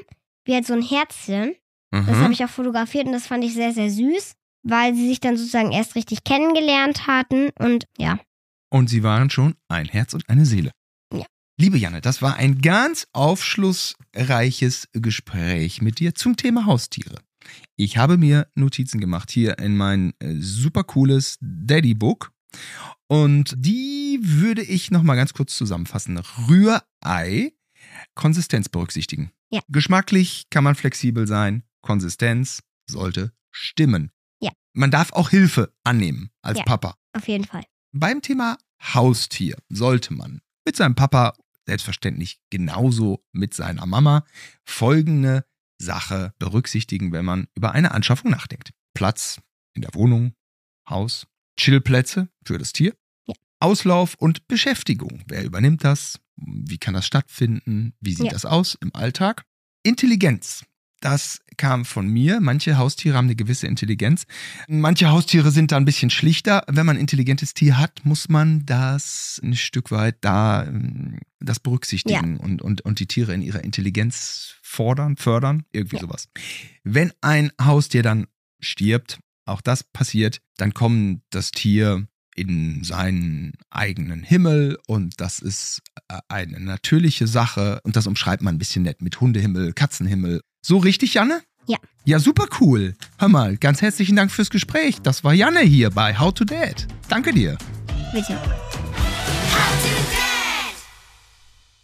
wie 0.45 0.55
halt 0.55 0.65
so 0.65 0.73
ein 0.73 0.81
Herzchen. 0.81 1.53
Das 1.91 2.07
Mhm. 2.07 2.21
habe 2.21 2.33
ich 2.33 2.43
auch 2.43 2.49
fotografiert 2.49 3.05
und 3.05 3.11
das 3.11 3.27
fand 3.27 3.43
ich 3.43 3.53
sehr, 3.53 3.71
sehr 3.71 3.91
süß, 3.91 4.33
weil 4.63 4.95
sie 4.95 5.07
sich 5.09 5.19
dann 5.19 5.37
sozusagen 5.37 5.71
erst 5.71 5.93
richtig 5.95 6.23
kennengelernt 6.23 7.05
hatten 7.05 7.49
und 7.59 7.85
ja. 7.99 8.19
Und 8.71 8.89
sie 8.89 9.03
waren 9.03 9.29
schon 9.29 9.55
ein 9.67 9.89
Herz 9.89 10.13
und 10.15 10.27
eine 10.27 10.45
Seele. 10.45 10.71
Ja. 11.13 11.25
Liebe 11.59 11.77
Janne, 11.77 12.01
das 12.01 12.21
war 12.23 12.35
ein 12.37 12.61
ganz 12.61 13.05
aufschlussreiches 13.13 14.87
Gespräch 14.93 15.81
mit 15.83 15.99
dir 15.99 16.15
zum 16.15 16.35
Thema 16.35 16.65
Haustiere. 16.65 17.17
Ich 17.75 17.97
habe 17.97 18.17
mir 18.17 18.47
Notizen 18.55 18.99
gemacht 18.99 19.31
hier 19.31 19.57
in 19.59 19.75
mein 19.77 20.13
äh, 20.19 20.35
super 20.39 20.83
cooles 20.83 21.37
Daddy 21.41 21.93
Book 21.93 22.31
und 23.07 23.53
die 23.57 24.19
würde 24.21 24.61
ich 24.61 24.91
noch 24.91 25.03
mal 25.03 25.15
ganz 25.15 25.33
kurz 25.33 25.55
zusammenfassen. 25.57 26.17
Rührei, 26.47 27.53
Konsistenz 28.15 28.69
berücksichtigen. 28.69 29.31
Ja. 29.51 29.61
Geschmacklich 29.67 30.47
kann 30.49 30.63
man 30.63 30.75
flexibel 30.75 31.27
sein, 31.27 31.63
Konsistenz 31.81 32.63
sollte 32.89 33.33
stimmen. 33.51 34.11
Ja. 34.41 34.51
Man 34.73 34.91
darf 34.91 35.11
auch 35.13 35.29
Hilfe 35.29 35.73
annehmen 35.83 36.29
als 36.41 36.59
Ja. 36.59 36.63
Papa. 36.65 36.95
Auf 37.13 37.27
jeden 37.27 37.45
Fall. 37.45 37.63
Beim 37.91 38.21
Thema 38.21 38.57
Haustier 38.81 39.57
sollte 39.69 40.13
man 40.13 40.41
mit 40.65 40.75
seinem 40.75 40.95
Papa 40.95 41.33
selbstverständlich 41.65 42.39
genauso 42.49 43.23
mit 43.31 43.53
seiner 43.53 43.85
Mama 43.85 44.25
folgende 44.63 45.45
Sache 45.81 46.33
berücksichtigen, 46.39 47.11
wenn 47.11 47.25
man 47.25 47.47
über 47.55 47.71
eine 47.73 47.91
Anschaffung 47.91 48.31
nachdenkt. 48.31 48.71
Platz 48.93 49.39
in 49.73 49.81
der 49.81 49.93
Wohnung, 49.93 50.33
Haus, 50.89 51.27
Chillplätze 51.57 52.29
für 52.45 52.57
das 52.57 52.73
Tier, 52.73 52.95
Ja. 53.27 53.33
Auslauf 53.59 54.15
und 54.15 54.47
Beschäftigung. 54.47 55.21
Wer 55.27 55.43
übernimmt 55.43 55.83
das? 55.83 56.19
Wie 56.37 56.77
kann 56.77 56.93
das 56.93 57.05
stattfinden? 57.05 57.93
Wie 57.99 58.13
sieht 58.13 58.25
Ja. 58.27 58.31
das 58.31 58.45
aus 58.45 58.75
im 58.81 58.93
Alltag? 58.95 59.45
Intelligenz. 59.83 60.63
Das 61.01 61.41
kam 61.57 61.83
von 61.83 62.07
mir. 62.07 62.39
Manche 62.39 62.77
Haustiere 62.77 63.17
haben 63.17 63.25
eine 63.25 63.35
gewisse 63.35 63.67
Intelligenz. 63.67 64.25
Manche 64.67 65.09
Haustiere 65.09 65.51
sind 65.51 65.71
da 65.71 65.77
ein 65.77 65.85
bisschen 65.85 66.09
schlichter. 66.11 66.63
Wenn 66.67 66.85
man 66.85 66.95
ein 66.95 67.01
intelligentes 67.01 67.53
Tier 67.53 67.77
hat, 67.77 68.01
muss 68.05 68.29
man 68.29 68.65
das 68.65 69.41
ein 69.43 69.55
Stück 69.55 69.91
weit 69.91 70.17
da 70.21 70.63
ähm, 70.65 71.19
das 71.39 71.59
berücksichtigen 71.59 72.37
und, 72.37 72.61
und, 72.61 72.81
und 72.81 72.99
die 72.99 73.07
Tiere 73.07 73.33
in 73.33 73.41
ihrer 73.41 73.63
Intelligenz 73.63 74.55
fordern, 74.61 75.17
fördern, 75.17 75.65
irgendwie 75.73 75.97
Ja. 75.97 76.03
sowas. 76.03 76.29
Wenn 76.83 77.11
ein 77.21 77.51
Haustier 77.61 78.03
dann 78.03 78.27
stirbt, 78.59 79.19
auch 79.45 79.61
das 79.61 79.83
passiert, 79.83 80.39
dann 80.57 80.73
kommt 80.73 81.23
das 81.31 81.49
Tier 81.51 82.07
in 82.35 82.83
seinen 82.83 83.53
eigenen 83.71 84.23
Himmel 84.23 84.77
und 84.87 85.19
das 85.19 85.39
ist 85.39 85.81
äh, 86.07 86.19
eine 86.29 86.59
natürliche 86.59 87.27
Sache 87.27 87.81
und 87.83 87.95
das 87.95 88.07
umschreibt 88.07 88.41
man 88.41 88.55
ein 88.55 88.59
bisschen 88.59 88.83
nett 88.83 89.01
mit 89.01 89.19
Hundehimmel, 89.19 89.73
Katzenhimmel. 89.73 90.41
So 90.63 90.77
richtig, 90.77 91.15
Janne? 91.15 91.41
Ja. 91.65 91.77
Ja, 92.05 92.19
super 92.19 92.45
cool. 92.59 92.93
Hör 93.17 93.29
mal, 93.29 93.57
ganz 93.57 93.81
herzlichen 93.81 94.15
Dank 94.15 94.31
fürs 94.31 94.51
Gespräch. 94.51 95.01
Das 95.01 95.23
war 95.23 95.33
Janne 95.33 95.61
hier 95.61 95.89
bei 95.89 96.17
How 96.17 96.31
to 96.33 96.45
Dad. 96.45 96.87
Danke 97.09 97.33
dir. 97.33 97.57
Bitte. 98.13 98.37